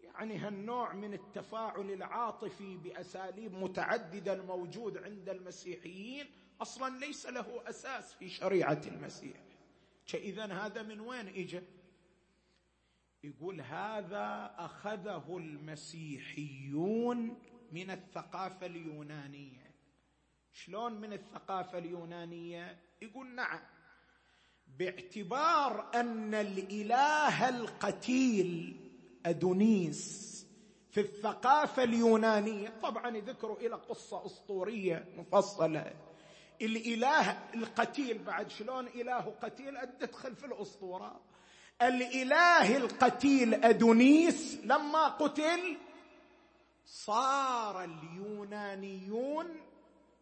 يعني 0.00 0.38
هالنوع 0.38 0.92
من 0.92 1.14
التفاعل 1.14 1.90
العاطفي 1.90 2.76
بأساليب 2.76 3.54
متعددة 3.54 4.32
الموجود 4.32 4.98
عند 4.98 5.28
المسيحيين 5.28 6.26
أصلا 6.62 6.98
ليس 6.98 7.26
له 7.26 7.62
أساس 7.68 8.14
في 8.14 8.28
شريعة 8.28 8.80
المسيح. 8.86 9.36
اذا 10.14 10.44
هذا 10.44 10.82
من 10.82 11.00
وين 11.00 11.28
اجى 11.28 11.62
يقول 13.24 13.60
هذا 13.60 14.54
أخذه 14.58 15.36
المسيحيون 15.36 17.38
من 17.72 17.90
الثقافة 17.90 18.66
اليونانية. 18.66 19.70
شلون 20.52 21.00
من 21.00 21.12
الثقافة 21.12 21.78
اليونانية؟ 21.78 22.78
يقول 23.02 23.34
نعم 23.34 23.60
باعتبار 24.66 25.90
أن 25.94 26.34
الإله 26.34 27.48
القتيل 27.48 28.76
أدونيس 29.26 30.30
في 30.90 31.00
الثقافة 31.00 31.82
اليونانية 31.82 32.68
طبعا 32.82 33.16
يذكروا 33.16 33.56
إلى 33.56 33.74
قصة 33.74 34.26
أسطورية 34.26 35.08
مفصلة. 35.16 35.94
الإله 36.62 37.30
القتيل 37.54 38.18
بعد 38.18 38.50
شلون 38.50 38.86
إله 38.86 39.34
قتيل؟ 39.42 39.74
تدخل 40.00 40.36
في 40.36 40.46
الأسطورة. 40.46 41.20
الإله 41.82 42.76
القتيل 42.76 43.54
أدونيس 43.54 44.60
لما 44.64 45.08
قتل 45.08 45.76
صار 46.84 47.84
اليونانيون 47.84 49.46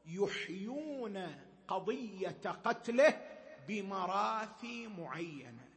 يحيون 0.06 1.36
قضية 1.68 2.40
قتله 2.64 3.20
بمراثي 3.68 4.86
معينة. 4.86 5.68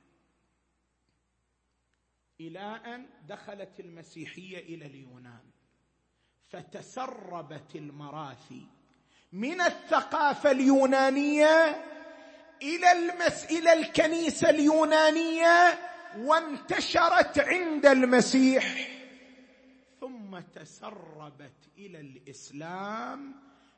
إلى 2.40 2.60
ان 2.60 3.10
دخلت 3.28 3.80
المسيحية 3.80 4.58
إلى 4.58 4.86
اليونان 4.86 5.52
فتسربت 6.50 7.76
المراثي. 7.76 8.68
من 9.32 9.62
الثقافة 9.62 10.52
اليونانية 10.52 11.86
إلى 12.62 12.92
المس 12.92 13.46
إلى 13.46 13.74
الكنيسة 13.74 14.50
اليونانية 14.50 15.80
وانتشرت 16.18 17.40
عند 17.40 17.86
المسيح. 17.86 18.88
ثم 20.02 20.40
تسربت 20.56 21.70
إلى 21.78 22.00
الإسلام 22.00 23.36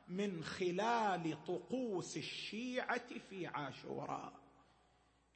من 0.08 0.44
خلال 0.44 1.36
طقوس 1.46 2.16
الشيعة 2.16 3.00
في 3.30 3.46
عاشوراء. 3.46 4.32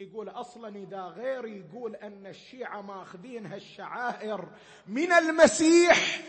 يقول 0.00 0.28
أصلا 0.28 0.76
إذا 0.76 1.02
غير 1.02 1.46
يقول 1.46 1.96
أن 1.96 2.26
الشيعة 2.26 2.82
ماخذين 2.82 3.46
هالشعائر 3.46 4.48
من 4.86 5.12
المسيح 5.12 6.20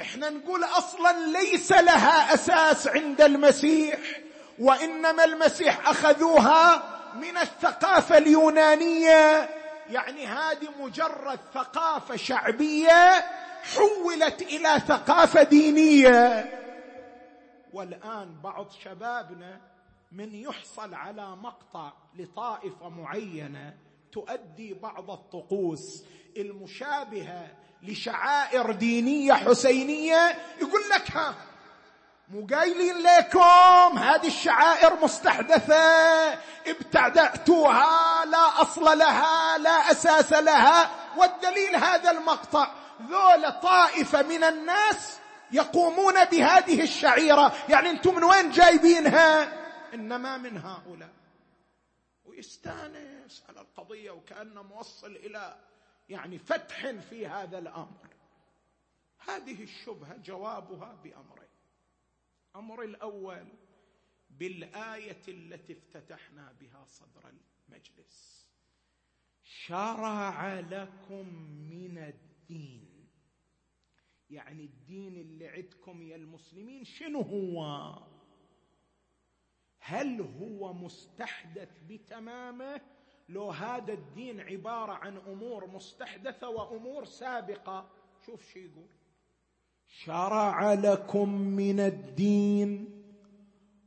إحنا 0.00 0.30
نقول 0.30 0.64
أصلا 0.64 1.38
ليس 1.38 1.72
لها 1.72 2.34
أساس 2.34 2.86
عند 2.88 3.20
المسيح. 3.20 4.20
وإنما 4.60 5.24
المسيح 5.24 5.88
أخذوها 5.88 6.82
من 7.14 7.36
الثقافة 7.36 8.18
اليونانية. 8.18 9.48
يعني 9.90 10.26
هذه 10.26 10.68
مجرد 10.80 11.38
ثقافة 11.54 12.16
شعبية 12.16 13.24
حولت 13.62 14.42
إلى 14.42 14.80
ثقافة 14.88 15.42
دينية. 15.42 16.50
والآن 17.72 18.40
بعض 18.42 18.70
شبابنا 18.84 19.60
من 20.12 20.34
يحصل 20.34 20.94
على 20.94 21.36
مقطع 21.36 21.92
لطائفة 22.18 22.88
معينة 22.88 23.74
تؤدي 24.12 24.74
بعض 24.74 25.10
الطقوس. 25.10 26.04
المشابهة 26.36 27.50
لشعائر 27.82 28.72
دينية 28.72 29.32
حسينية 29.32 30.38
يقول 30.60 30.80
لك 30.94 31.10
ها 31.10 31.34
مو 32.30 32.46
قايلين 32.46 32.96
لكم. 33.02 33.98
هذه 33.98 34.26
الشعائر 34.26 35.04
مستحدثة. 35.04 36.32
ابتدأتوها. 36.66 38.24
لا 38.24 38.62
أصل 38.62 38.98
لها 38.98 39.58
لا 39.58 39.90
أساس 39.90 40.32
لها. 40.32 40.90
والدليل 41.16 41.76
هذا 41.76 42.10
المقطع. 42.10 42.72
ذول 43.02 43.60
طائفة 43.60 44.22
من 44.22 44.44
الناس 44.44 45.18
يقومون 45.52 46.24
بهذه 46.24 46.82
الشعيرة. 46.82 47.52
يعني 47.68 47.90
أنتم 47.90 48.14
من 48.14 48.24
وين 48.24 48.50
جايبينها؟ 48.50 49.52
إنما 49.94 50.36
من 50.36 50.58
هؤلاء. 50.58 51.10
ويستانس 52.24 53.42
على 53.48 53.60
القضية 53.60 54.10
وكانه 54.10 54.62
موصل 54.62 55.16
إلى 55.16 55.56
يعني 56.08 56.38
فتح 56.38 56.90
في 57.10 57.26
هذا 57.26 57.58
الأمر. 57.58 58.08
هذه 59.28 59.62
الشبهة 59.62 60.16
جوابها 60.16 60.96
بأمرين. 61.04 61.47
الأمر 62.58 62.82
الأول 62.82 63.46
بالآية 64.30 65.22
التي 65.28 65.72
افتتحنا 65.72 66.52
بها 66.60 66.84
صدر 66.84 67.32
المجلس. 67.68 68.48
شرع 69.42 70.60
لكم 70.60 71.28
من 71.70 71.98
الدين. 71.98 73.08
يعني 74.30 74.64
الدين 74.64 75.16
اللي 75.16 75.48
عندكم 75.48 76.02
يا 76.02 76.16
المسلمين 76.16 76.84
شنو 76.84 77.20
هو؟ 77.20 77.62
هل 79.78 80.20
هو 80.20 80.72
مستحدث 80.72 81.78
بتمامه؟ 81.88 82.80
لو 83.28 83.50
هذا 83.50 83.92
الدين 83.92 84.40
عبارة 84.40 84.92
عن 84.92 85.16
أمور 85.16 85.66
مستحدثة 85.66 86.48
وأمور 86.48 87.04
سابقة. 87.04 87.90
شوف 88.26 88.52
شو 88.52 88.58
يقول. 88.58 88.88
شرع 89.88 90.72
لكم 90.72 91.28
من 91.40 91.80
الدين 91.80 93.02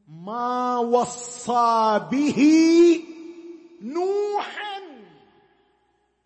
ما 0.07 0.77
وصى 0.77 2.07
به 2.11 2.39
نوحا. 3.81 4.81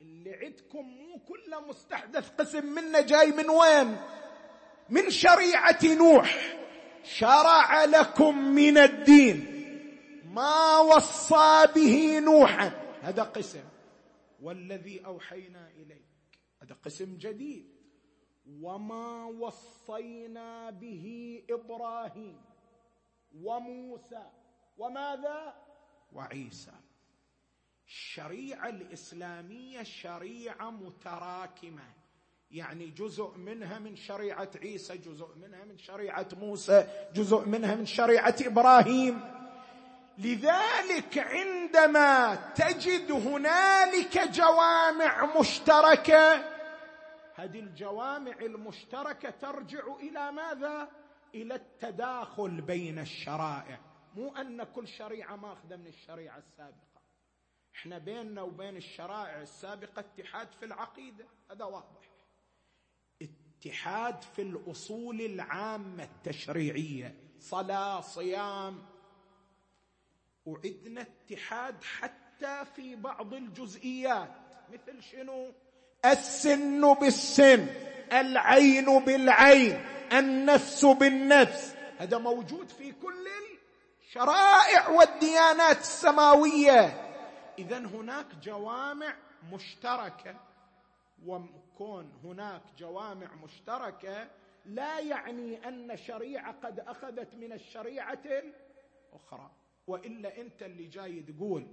اللي 0.01 0.33
عندكم 0.33 0.85
مو 0.85 1.19
كله 1.19 1.67
مستحدث 1.67 2.29
قسم 2.29 2.65
منه 2.65 3.01
جاي 3.01 3.31
من 3.31 3.49
وين؟ 3.49 3.97
من 4.89 5.09
شريعة 5.09 5.79
نوح. 5.83 6.57
شرع 7.03 7.85
لكم 7.85 8.37
من 8.37 8.77
الدين 8.77 9.45
ما 10.33 10.77
وصى 10.79 11.67
به 11.75 12.19
نوحا. 12.19 12.71
هذا 13.01 13.23
قسم. 13.23 13.63
والذي 14.41 15.05
أوحينا 15.05 15.69
إليك. 15.77 16.05
هذا 16.61 16.75
قسم 16.85 17.17
جديد. 17.17 17.74
وما 18.61 19.25
وصينا 19.25 20.69
به 20.69 21.43
إبراهيم 21.49 22.41
وموسى 23.43 24.23
وماذا؟ 24.77 25.53
وعيسى. 26.13 26.71
الشريعة 27.87 28.69
الإسلامية 28.69 29.83
شريعة 29.83 30.69
متراكمة. 30.69 31.83
يعني 32.51 32.89
جزء 32.89 33.37
منها 33.37 33.79
من 33.79 33.95
شريعة 33.95 34.49
عيسى 34.61 34.97
جزء 34.97 35.35
منها 35.35 35.65
من 35.65 35.77
شريعة 35.77 36.27
موسى 36.33 36.87
جزء 37.13 37.45
منها 37.45 37.75
من 37.75 37.85
شريعة 37.85 38.35
إبراهيم. 38.41 39.21
لذلك 40.17 41.17
عندما 41.17 42.35
تجد 42.35 43.11
هنالك 43.11 44.17
جوامع 44.17 45.39
مشتركة 45.39 46.54
هذه 47.35 47.59
الجوامع 47.59 48.31
المشتركة 48.41 49.29
ترجع 49.29 49.95
إلى 49.95 50.31
ماذا؟ 50.31 50.91
إلى 51.35 51.55
التداخل 51.55 52.61
بين 52.61 52.99
الشرائع. 52.99 53.79
مو 54.15 54.35
أن 54.35 54.63
كل 54.63 54.87
شريعة 54.87 55.35
ماخذة 55.35 55.75
من 55.75 55.87
الشريعة 55.87 56.37
السابقة. 56.37 57.01
إحنا 57.75 57.97
بيننا 57.97 58.41
وبين 58.41 58.77
الشرائع 58.77 59.41
السابقة 59.41 59.99
اتحاد 59.99 60.51
في 60.51 60.65
العقيدة. 60.65 61.25
هذا 61.51 61.65
واضح. 61.65 62.09
اتحاد 63.21 64.21
في 64.21 64.41
الأصول 64.41 65.21
العامة 65.21 66.03
التشريعية. 66.03 67.15
صلاة 67.39 68.01
صيام. 68.01 68.85
وعدنا 70.45 71.01
اتحاد 71.01 71.83
حتى 71.83 72.65
في 72.65 72.95
بعض 72.95 73.33
الجزئيات. 73.33 74.31
مثل 74.73 75.03
شنو؟ 75.03 75.53
السن 76.05 76.93
بالسن 76.93 77.67
العين 78.13 78.99
بالعين 78.99 79.85
النفس 80.13 80.85
بالنفس. 80.85 81.75
هذا 81.97 82.17
موجود 82.17 82.69
في 82.69 82.91
كل 82.91 83.27
الشرائع 84.07 84.89
والديانات 84.89 85.79
السماوية. 85.79 87.01
اذا 87.59 87.77
هناك 87.77 88.25
جوامع 88.43 89.15
مشتركة 89.53 90.35
وكون 91.25 92.11
هناك 92.23 92.61
جوامع 92.77 93.27
مشتركة 93.43 94.27
لا 94.65 94.99
يعني 94.99 95.67
أن 95.67 95.97
شريعة 95.97 96.55
قد 96.63 96.79
أخذت 96.79 97.35
من 97.35 97.51
الشريعة 97.51 98.19
الأخرى. 98.25 99.51
وإلا 99.87 100.41
أنت 100.41 100.63
اللي 100.63 100.87
جاي 100.87 101.21
تقول 101.21 101.67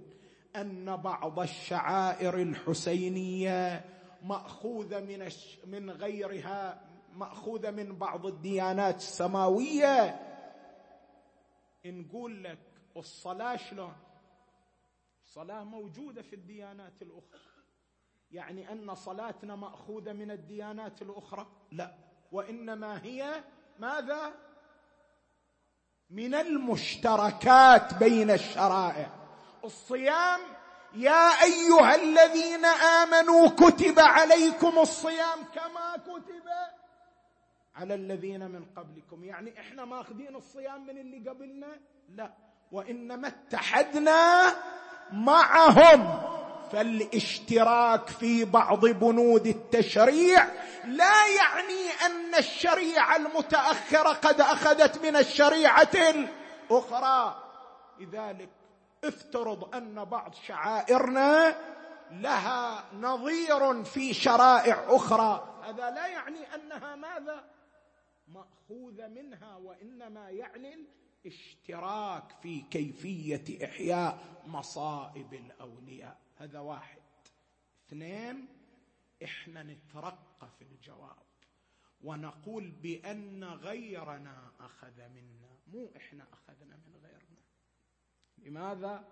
أن 0.55 0.95
بعض 0.95 1.39
الشعائر 1.39 2.35
الحسينية 2.41 3.85
ماخوذه 4.23 4.99
من 4.99 5.29
من 5.65 5.91
غيرها 5.91 6.81
ماخوذه 7.13 7.71
من 7.71 7.95
بعض 7.97 8.25
الديانات. 8.25 8.95
السماويه 8.95 10.19
نقول 11.85 12.43
لك 12.43 12.59
الصلاة 12.97 13.55
شلون؟ 13.55 13.95
الصلاه 15.23 15.63
موجودة 15.63 16.21
في 16.21 16.35
الديانات 16.35 17.01
الأخرى. 17.01 17.39
يعني 18.31 18.71
أن 18.71 18.95
صلاتنا 18.95 19.55
مأخوذة 19.55 20.13
من 20.13 20.31
الديانات 20.31 21.01
الأخرى؟ 21.01 21.47
لا. 21.71 21.95
وإنما 22.31 23.03
هي 23.03 23.43
ماذا؟ 23.79 24.33
من 26.09 26.33
المشتركات 26.35 27.93
بين 27.93 28.31
الشرائع. 28.31 29.09
الصيام 29.63 30.39
يا 30.95 31.43
أيها 31.43 31.95
الذين 31.95 32.65
آمنوا 32.65 33.47
كتب 33.49 33.99
عليكم 33.99 34.79
الصيام 34.79 35.43
كما 35.55 35.97
كتب 36.05 36.43
على 37.75 37.93
الذين 37.95 38.39
من 38.51 38.65
قبلكم. 38.77 39.23
يعني 39.23 39.59
إحنا 39.59 39.85
ماخذين 39.85 40.35
الصيام 40.35 40.85
من 40.87 40.97
اللي 40.97 41.29
قبلنا؟ 41.29 41.67
لا. 42.09 42.33
وإنما 42.71 43.27
اتحدنا 43.27 44.43
معهم. 45.11 46.21
فالاشتراك 46.71 48.07
في 48.07 48.45
بعض 48.45 48.85
بنود 48.85 49.47
التشريع 49.47 50.47
لا 50.85 51.27
يعني 51.27 51.89
أن 52.05 52.35
الشريعة 52.35 53.15
المتأخرة 53.15 54.13
قد 54.13 54.41
أخذت 54.41 55.05
من 55.05 55.15
الشريعة 55.15 55.91
الأخرى. 55.93 57.43
لذلك 57.99 58.49
افترض 59.03 59.75
أن 59.75 60.05
بعض 60.05 60.33
شعائرنا 60.33 61.55
لها 62.11 62.85
نظير 62.93 63.83
في 63.83 64.13
شرائع 64.13 64.95
أخرى. 64.95 65.61
هذا 65.63 65.89
لا 65.91 66.07
يعني 66.07 66.55
أنها 66.55 66.95
ماذا؟ 66.95 67.49
ماخوذه 68.27 69.07
منها 69.07 69.55
وإنما 69.55 70.29
يعني 70.29 70.75
الاشتراك 71.25 72.31
في 72.41 72.61
كيفية 72.61 73.65
إحياء 73.65 74.17
مصائب 74.47 75.33
الأولياء. 75.33 76.17
هذا 76.37 76.59
واحد. 76.59 77.01
اثنين 77.87 78.47
إحنا 79.23 79.63
نترقى 79.63 80.49
في 80.59 80.61
الجواب 80.61 81.23
ونقول 82.03 82.71
بأن 82.71 83.43
غيرنا 83.43 84.51
أخذ 84.59 84.97
منا 84.97 85.57
مو 85.67 85.91
إحنا 85.97 86.27
أخذنا 86.33 86.75
من 86.75 87.02
لماذا؟ 88.45 89.03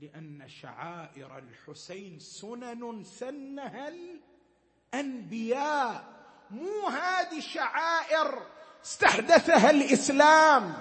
لأن 0.00 0.48
شعائر 0.48 1.38
الحسين 1.38 2.18
سنن 2.18 3.04
سنها 3.04 3.88
الأنبياء. 4.94 6.18
مو 6.50 6.88
هذه 6.88 7.40
شعائر 7.40 8.46
استحدثها 8.84 9.70
الإسلام 9.70 10.74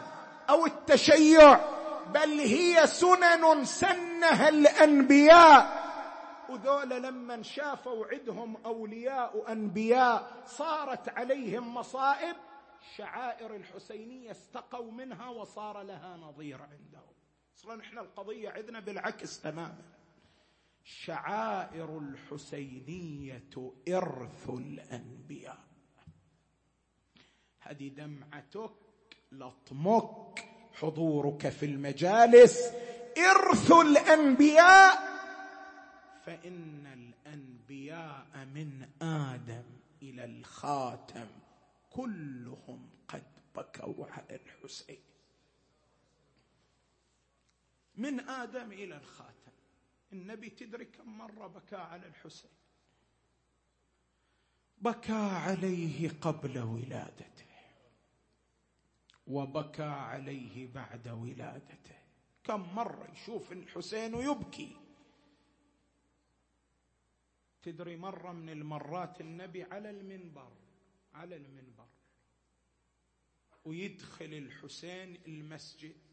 أو 0.49 0.65
التشيع 0.65 1.59
بل 2.13 2.39
هي 2.39 2.87
سنن 2.87 3.65
سنها 3.65 4.49
الأنبياء. 4.49 5.87
وذول 6.49 6.89
لما 6.89 7.41
شافوا 7.41 8.05
عدهم 8.05 8.57
أولياء 8.65 9.51
انبياء 9.51 10.43
صارت 10.45 11.09
عليهم 11.09 11.73
مصائب 11.73 12.35
شعائر 12.95 13.55
الحسينية 13.55 14.31
استقوا 14.31 14.91
منها 14.91 15.29
وصار 15.29 15.81
لها 15.81 16.17
نظير 16.17 16.61
عندهم. 16.61 17.16
أصلا 17.57 17.81
إحنا 17.81 18.01
القضية 18.01 18.49
عندنا 18.49 18.79
بالعكس 18.79 19.41
تماما. 19.41 19.81
شعائر 20.83 21.97
الحسينية 21.97 23.73
إرث 23.89 24.49
الأنبياء. 24.49 25.63
هذه 27.59 27.87
دمعتك 27.87 28.71
لطمك 29.31 30.45
حضورك 30.73 31.49
في 31.49 31.65
المجالس 31.65 32.71
إرث 33.17 33.71
الأنبياء. 33.71 34.97
فإن 36.25 36.87
الأنبياء 36.87 38.27
من 38.35 38.87
آدم 39.01 39.63
إلى 40.01 40.25
الخاتم 40.25 41.27
كلهم 41.89 42.89
قد 43.07 43.23
بكوا 43.55 44.05
على 44.05 44.39
الحسين. 44.45 45.16
من 47.97 48.19
آدم 48.19 48.71
إلى 48.71 48.97
الخاتم. 48.97 49.51
النبي 50.13 50.49
تدري 50.49 50.85
كم 50.85 51.17
مرة 51.17 51.47
بكى 51.47 51.75
على 51.75 52.07
الحسين؟ 52.07 52.51
بكى 54.77 55.13
عليه 55.13 56.09
قبل 56.09 56.59
ولادته. 56.59 57.45
وبكى 59.27 59.83
عليه 59.83 60.67
بعد 60.67 61.07
ولادته. 61.07 61.95
كم 62.43 62.75
مرة 62.75 63.11
يشوف 63.11 63.51
الحسين 63.51 64.13
ويبكي. 64.13 64.77
تدري 67.61 67.95
مرة 67.95 68.31
من 68.31 68.49
المرات 68.49 69.21
النبي 69.21 69.63
على 69.63 69.89
المنبر 69.89 70.51
على 71.13 71.35
المنبر 71.35 71.87
ويدخل 73.65 74.33
الحسين 74.33 75.15
المسجد. 75.27 76.06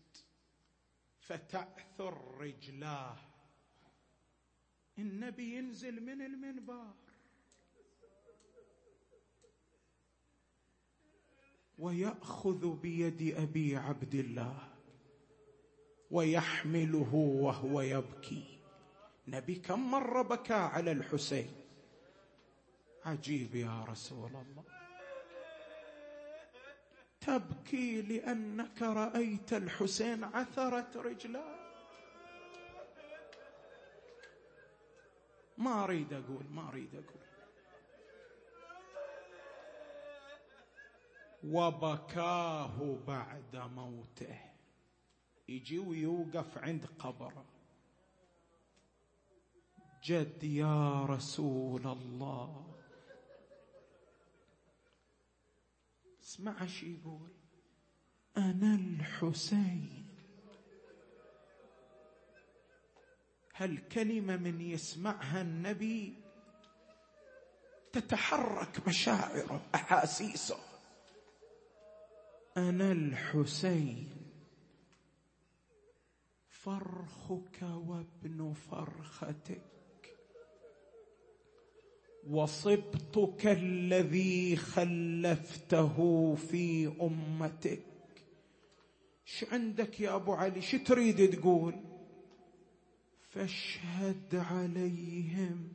فتعثر 1.27 2.39
رجلاه. 2.39 3.17
النبي 4.99 5.57
ينزل 5.57 6.03
من 6.03 6.23
المنبر. 6.23 6.95
ويأخذ 11.79 12.77
بيد 12.77 13.35
أبي 13.37 13.77
عبد 13.77 14.15
الله. 14.15 14.69
ويحمله 16.11 17.15
وهو 17.15 17.81
يبكي. 17.81 18.59
نبي 19.29 19.55
كم 19.55 19.91
مره 19.91 20.23
بكى 20.23 20.55
على 20.55 20.93
الحسين. 20.93 21.53
عجيب 23.05 23.55
يا 23.55 23.85
رسول 23.85 24.31
الله. 24.31 24.74
تبكي 27.27 28.03
لأنك 28.03 28.83
رأيت 28.83 29.53
الحسين 29.53 30.25
عثرت 30.25 30.97
رجلاه 30.97 31.65
ما 35.59 35.85
أريد 35.85 36.13
أقول 36.13 36.47
ما 36.51 36.69
أريد 36.69 36.95
أقول. 36.95 37.25
وبكاه 41.45 42.99
بعد 43.07 43.57
موته. 43.57 44.41
يجي 45.49 45.79
ويوقف 45.79 46.59
عند 46.59 46.87
قبره. 46.99 47.45
جد 50.05 50.45
يا 50.45 51.05
رسول 51.05 51.87
الله. 51.87 52.74
اسمع 56.35 56.67
شو 56.67 56.87
يقول. 56.87 57.31
أنا 58.37 58.75
الحسين. 58.75 60.09
هالكلمه 63.55 64.37
من 64.37 64.61
يسمعها 64.61 65.41
النبي 65.41 66.15
تتحرك 67.93 68.89
مشاعره 68.89 69.67
احاسيسه 69.75 70.59
أنا 72.57 72.93
الحسين. 72.93 74.11
فرخك 76.49 77.63
وابن 77.63 78.53
فرختك. 78.53 79.74
وصبتك 82.31 83.47
الذي 83.47 84.57
خلفته 84.57 85.97
في 86.35 86.93
أمتك. 87.03 87.83
ش 89.25 89.45
عندك 89.53 90.01
يا 90.01 90.15
أبو 90.15 90.33
علي؟ 90.33 90.63
ش 90.63 90.77
تريد 90.77 91.31
تقول؟ 91.31 91.75
فاشهد 93.31 94.45
عليهم. 94.51 95.69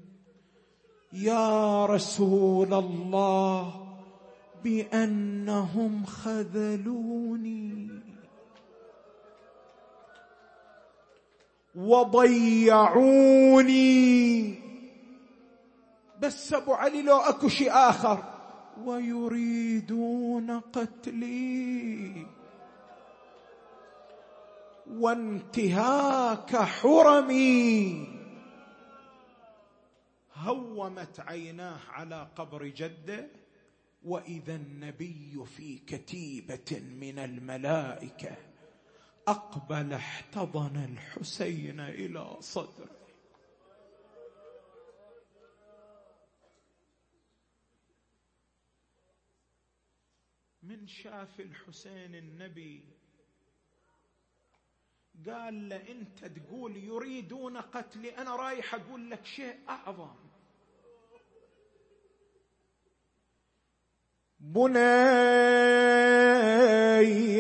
يا 1.14 1.86
رسول 1.86 2.74
الله 2.74 3.98
بأنهم 4.64 6.06
خذلوني. 6.06 7.90
وضيعوني. 11.76 12.70
بس 16.20 16.54
ابو 16.54 16.74
علي 16.74 17.02
لو 17.02 17.18
اكو 17.18 17.48
شيء 17.48 17.72
آخر. 17.72 18.24
ويريدون 18.84 20.60
قتلي. 20.60 22.26
وانتهاك 24.88 26.56
حرمي. 26.56 28.08
هومت 30.36 31.20
عيناه 31.20 31.80
على 31.90 32.28
قبر 32.36 32.66
جده. 32.66 33.28
وإذا 34.04 34.56
النبي 34.56 35.46
في 35.56 35.78
كتيبة 35.78 36.82
من 37.00 37.20
الملائكة 37.20 38.36
أقبل 39.28 39.94
احتضن 39.94 40.76
الحسين 40.76 41.80
إلى 41.80 42.38
صدره. 42.40 42.99
من 50.70 50.88
شاف 50.88 51.40
الحسين 51.40 52.16
النبي. 52.16 52.84
قال 55.28 55.70
له 55.70 55.92
انت 55.92 56.26
تقول 56.26 56.78
يريدون 56.78 57.58
قتلي 57.58 58.18
أنا 58.18 58.36
رايح 58.36 58.76
أقول 58.76 59.12
لك 59.12 59.26
شيء 59.26 59.60
اعظم. 59.70 60.16
بني 64.40 64.80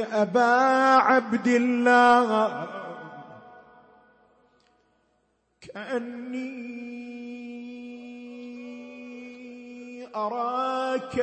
أبا 0.04 0.56
عبد 0.96 1.48
الله 1.48 2.68
كأني 5.62 6.89
أراك 10.20 11.20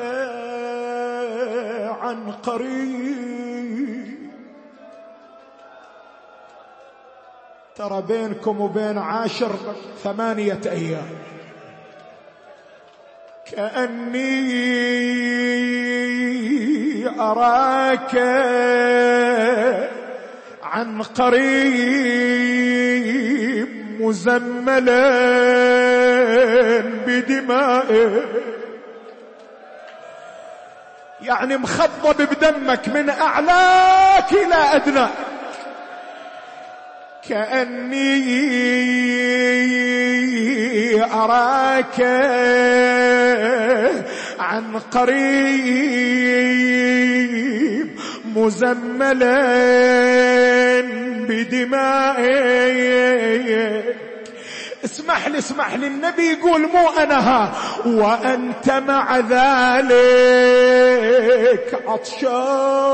عن 2.01 2.33
قريب. 2.33 4.17
ترى 7.77 8.03
بينكم 8.09 8.61
وبين 8.61 8.99
عاشر 8.99 9.51
ثمانية 10.03 10.61
أيام. 10.67 11.09
كأني 13.53 14.27
أراك 17.21 18.17
عن 20.63 21.03
قريب 21.03 22.07
مزملا 24.01 25.09
بدمائه. 27.07 28.23
يعني 31.27 31.57
مخضب 31.57 32.17
بدمك 32.17 32.89
من 32.89 33.11
أعلاك 33.11 34.33
إلى 34.33 34.55
ادناك 34.55 35.11
كأني 37.29 38.25
أراك 41.05 42.01
عن 44.41 44.79
قريب 44.91 45.17
مزملا 48.25 49.37
بدمائي 51.29 52.47
اسمح 54.87 55.27
لي 55.27 55.39
اسمح 55.39 55.75
لي. 55.75 55.87
النبي 55.87 56.33
يقول 56.33 56.69
مو 56.69 56.89
أنا 56.99 57.19
ها 57.29 57.53
وأنت 57.87 58.71
مع 58.71 59.17
ذلك 59.19 59.87
عطشان. 61.87 62.87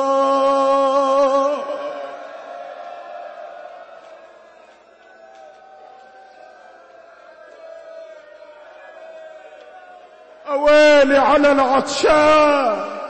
أويلي 10.48 11.18
على 11.18 11.52
العطشان. 11.52 13.01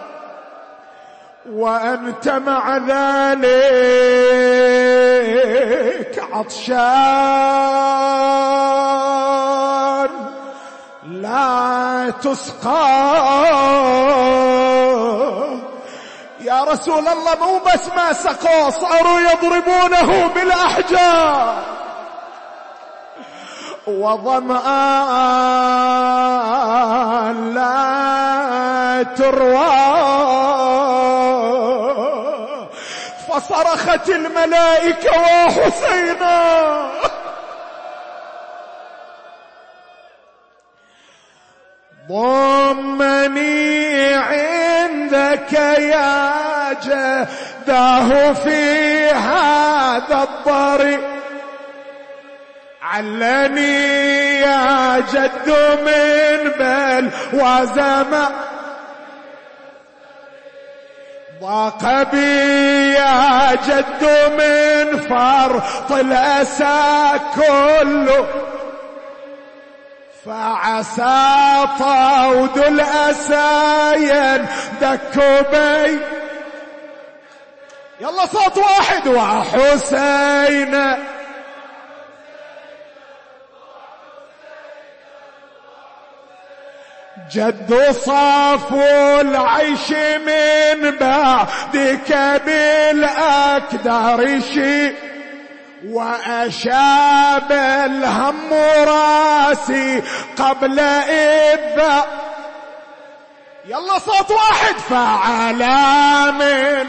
وأنت 1.51 2.28
مع 2.28 2.77
ذلك 2.77 3.43
عطشان. 6.32 6.82
لا 11.09 12.12
تسقى. 12.23 13.02
يا 16.40 16.64
رسول 16.64 17.09
الله 17.09 17.35
مو 17.40 17.59
بس 17.59 17.89
ما 17.97 18.12
سقوا 18.12 18.70
صاروا 18.70 19.20
يضربونه 19.20 20.27
بالأحجار. 20.35 21.55
وظمآن 23.86 24.55
لا 27.55 29.02
تروى. 29.16 30.61
فصرخت 33.53 34.09
الملائكة 34.09 35.20
وحسينا. 35.20 36.91
ضمني 42.09 43.45
عندك 44.15 45.53
يا 45.79 46.73
جداه 46.83 48.33
في 48.33 49.09
هذا 49.11 50.29
الضريح 50.29 51.01
علني 52.83 54.41
يا 54.41 54.99
جد 55.12 55.49
من 55.85 56.51
بل 56.59 57.11
وزمع. 57.33 58.29
ضاق 61.43 62.02
بي 62.02 62.93
يا 62.93 63.55
جد 63.55 64.02
من 64.39 65.01
فرط 65.01 65.93
الأسى 65.93 67.20
كله. 67.35 68.27
فعسى 70.27 71.66
طود 71.78 72.59
الأسى 72.59 73.93
يندك 73.97 75.16
بي. 75.52 75.98
يلا 78.01 78.27
صوت 78.27 78.59
واحد 78.59 79.09
وحسين. 79.09 80.97
جد 87.31 87.90
صافو 87.90 89.20
العيش 89.20 89.90
من 90.27 90.90
بعدك 91.01 92.40
بالأكدار 92.47 94.40
شي 94.40 94.93
وأشاب 95.86 97.53
الهم 97.86 98.53
راسي 98.89 100.03
قبل 100.39 100.81
إبا 100.81 102.05
يلا 103.66 103.99
صوت 103.99 104.31
واحد 104.31 104.74
فعلى 104.90 106.32
من 106.32 106.86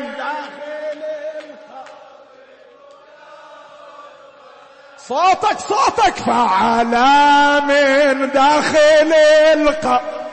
صوتك 5.08 5.60
صوتك. 5.60 6.16
فعلى 6.16 7.62
من 7.68 8.32
داخل 8.32 9.14
القبر 9.54 10.24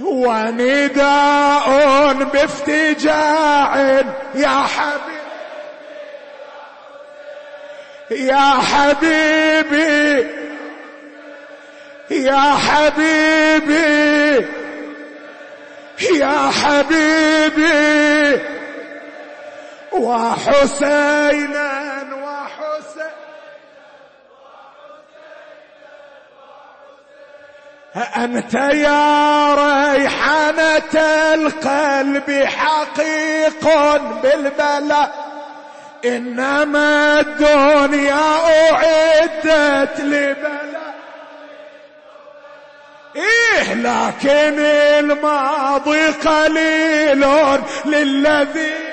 ونداء 0.00 1.68
بافتجاع. 2.12 3.76
يا 4.34 4.66
حبيبي 4.74 5.18
يا 8.10 8.54
حبيبي 8.70 10.26
يا 12.10 12.56
حبيبي 12.66 14.46
يا 16.00 16.50
حبيبي. 16.62 18.57
وحسينا 19.92 21.70
وحسين 22.14 23.18
أنت 28.16 28.54
يا 28.54 29.54
ريحانة 29.54 30.94
القلب 31.34 32.44
حقيق 32.44 33.64
بالبلاء 34.22 35.28
إنما 36.04 37.20
الدنيا 37.20 38.36
أعدت 38.72 40.00
لبلاء 40.00 40.68
إيه 43.16 43.74
لكن 43.74 44.58
الماضي 44.58 46.06
قليل 46.06 47.26
للذي 47.84 48.87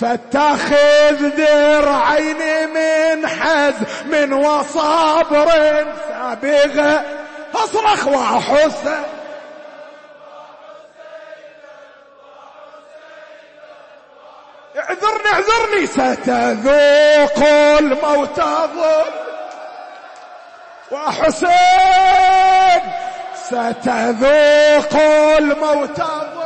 فاتخذ 0.00 1.28
درعين 1.36 2.68
من 2.68 3.28
حزم 3.28 4.32
وصبر 4.32 5.48
سابغة 6.08 7.04
اصرخ 7.54 8.06
وحسن 8.08 9.04
اعذرني 14.76 15.28
اعذرني 15.32 15.86
ستذوق 15.86 17.48
الموت 17.78 18.40
ظل 18.40 19.04
وحسين 20.90 22.82
ستذوق 23.34 25.02
الموت 25.38 26.00
ظلما 26.00 26.43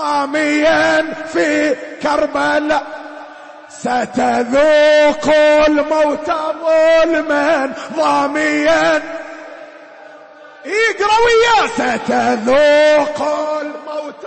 ضاميا 0.00 1.14
في 1.32 1.76
كربلاء. 2.02 2.82
ستذوق 3.68 5.34
الموت 5.68 6.30
ظلما 6.64 7.72
ضاميا 7.96 9.02
اقرأ 10.66 11.16
وياه. 11.26 11.66
ستذوق 11.66 13.18
الموت 13.60 14.26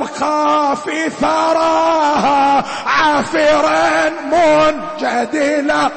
في 0.85 1.11
ثراها 1.11 2.65
عافرا 2.87 4.09
منجدلا. 4.09 5.91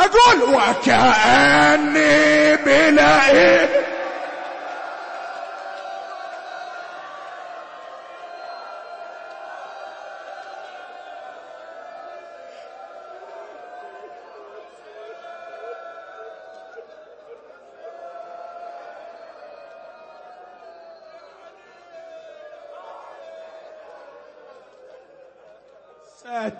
أقول 0.00 0.54
وكأني 0.54 2.10
بلئيم 2.56 3.68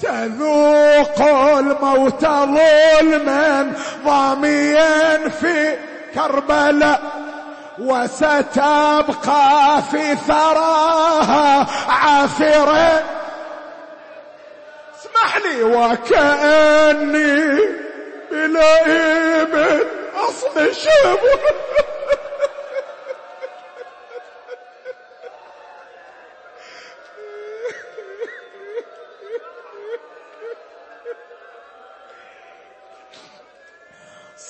ستذوق 0.01 1.21
الموت 1.59 2.25
ظلما 2.25 3.73
ضاميا 4.05 5.29
في 5.29 5.77
كربلاء 6.15 7.01
وستبقى 7.79 9.83
في 9.91 10.17
ثراها 10.17 11.67
عافرا 11.89 13.03
اسمح 15.01 15.37
لي 15.37 15.63
وكأني 15.63 17.59
بلئيم 18.31 19.81
أصل 20.29 20.75
شبه. 20.75 21.21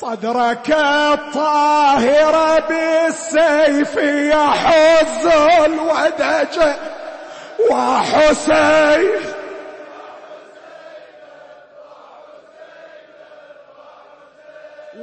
صدرك 0.01 0.71
الطاهر 1.13 2.61
بالسيف 2.69 3.97
يحز 3.97 5.27
الودج 5.65 6.59
وحسين. 7.71 9.11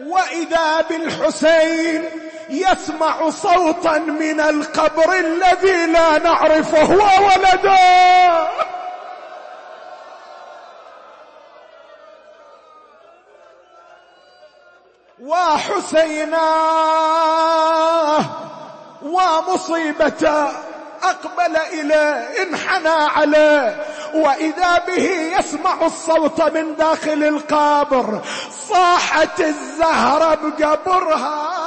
وإذا 0.07 0.81
بالحسين 0.89 2.03
يسمع 2.49 3.29
صوتا 3.29 3.97
من 3.97 4.39
القبر 4.39 5.13
الذي 5.13 5.85
لا 5.85 6.19
نعرفه 6.19 6.89
ولدا 6.89 8.47
وحسيناه 15.27 16.47
ومصيبته 19.01 20.47
أقبل 21.03 21.57
إليه 21.73 22.43
انحنى 22.43 22.89
عليه. 22.89 23.85
وإذا 24.13 24.81
به 24.87 25.35
يسمع 25.39 25.85
الصوت 25.85 26.41
من 26.41 26.75
داخل 26.75 27.23
القبر 27.23 28.21
صاحت 28.69 29.39
الزهرة 29.39 30.39
بقبرها. 30.59 31.57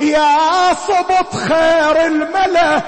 يا 0.00 0.74
صبط 0.74 1.34
خير 1.34 2.06
الملأ. 2.06 2.82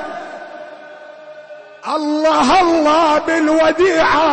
الله 1.88 2.60
الله 2.60 3.18
بالوديعة 3.18 4.24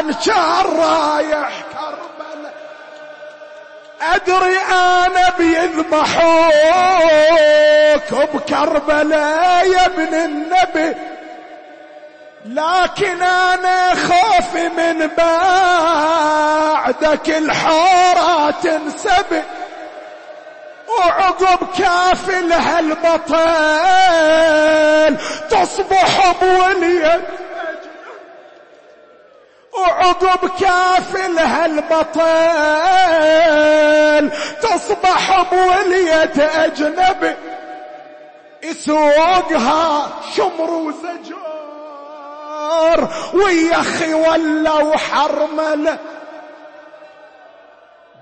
انشار 0.00 0.66
رايح 0.76 1.65
أدري 4.02 4.56
أنا 4.70 5.32
بيذبحوك 5.38 6.56
بكربلاء 8.34 9.66
يا 9.70 9.86
ابن 9.86 10.14
النبي 10.14 10.94
لكن 12.46 13.22
أنا 13.22 13.94
خوفي 13.94 14.68
من 14.68 15.06
بعدك 15.18 17.28
الحورة 17.30 18.50
تنسبي 18.50 19.42
وعقب 20.98 21.58
كافل 21.78 22.52
هالبطل 22.52 23.36
تصبح 25.50 26.34
بوليد 26.42 27.20
وعقب 29.80 30.50
كافل 30.60 31.38
هالبطل 31.38 32.20
تصبح 34.62 35.42
بولية 35.52 36.64
أجنبي 36.64 37.34
يسوقها 38.62 40.08
شمر 40.36 40.70
وزجار 40.70 41.46
ويخي 43.34 44.14
ولوا 44.14 44.96
حرمله 44.96 45.98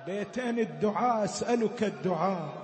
بيتين 0.07 0.59
الدعاء 0.59 1.25
أسألك 1.25 1.83
الدعاء. 1.83 2.64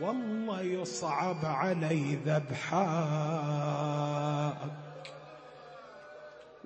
والله 0.00 0.60
يصعب 0.60 1.44
علي 1.44 2.18
ذبحاك. 2.26 2.84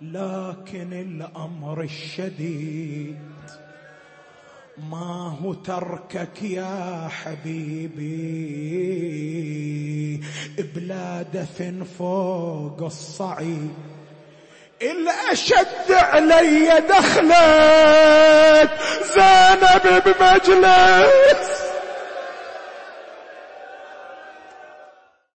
لكن 0.03 0.93
الأمر 0.93 1.83
الشديد. 1.83 3.19
ما 4.79 5.39
هو 5.43 5.55
تركك 5.55 6.43
يا 6.43 7.09
حبيبي؟ 7.09 8.53
بلا 10.75 11.23
دفن 11.23 11.85
فوق 11.85 12.83
الصعيد؟ 12.83 13.92
الأشد 14.83 15.93
علي 15.93 16.83
دخلت 16.89 18.71
زينب 19.15 20.03
بمجلس. 20.05 21.62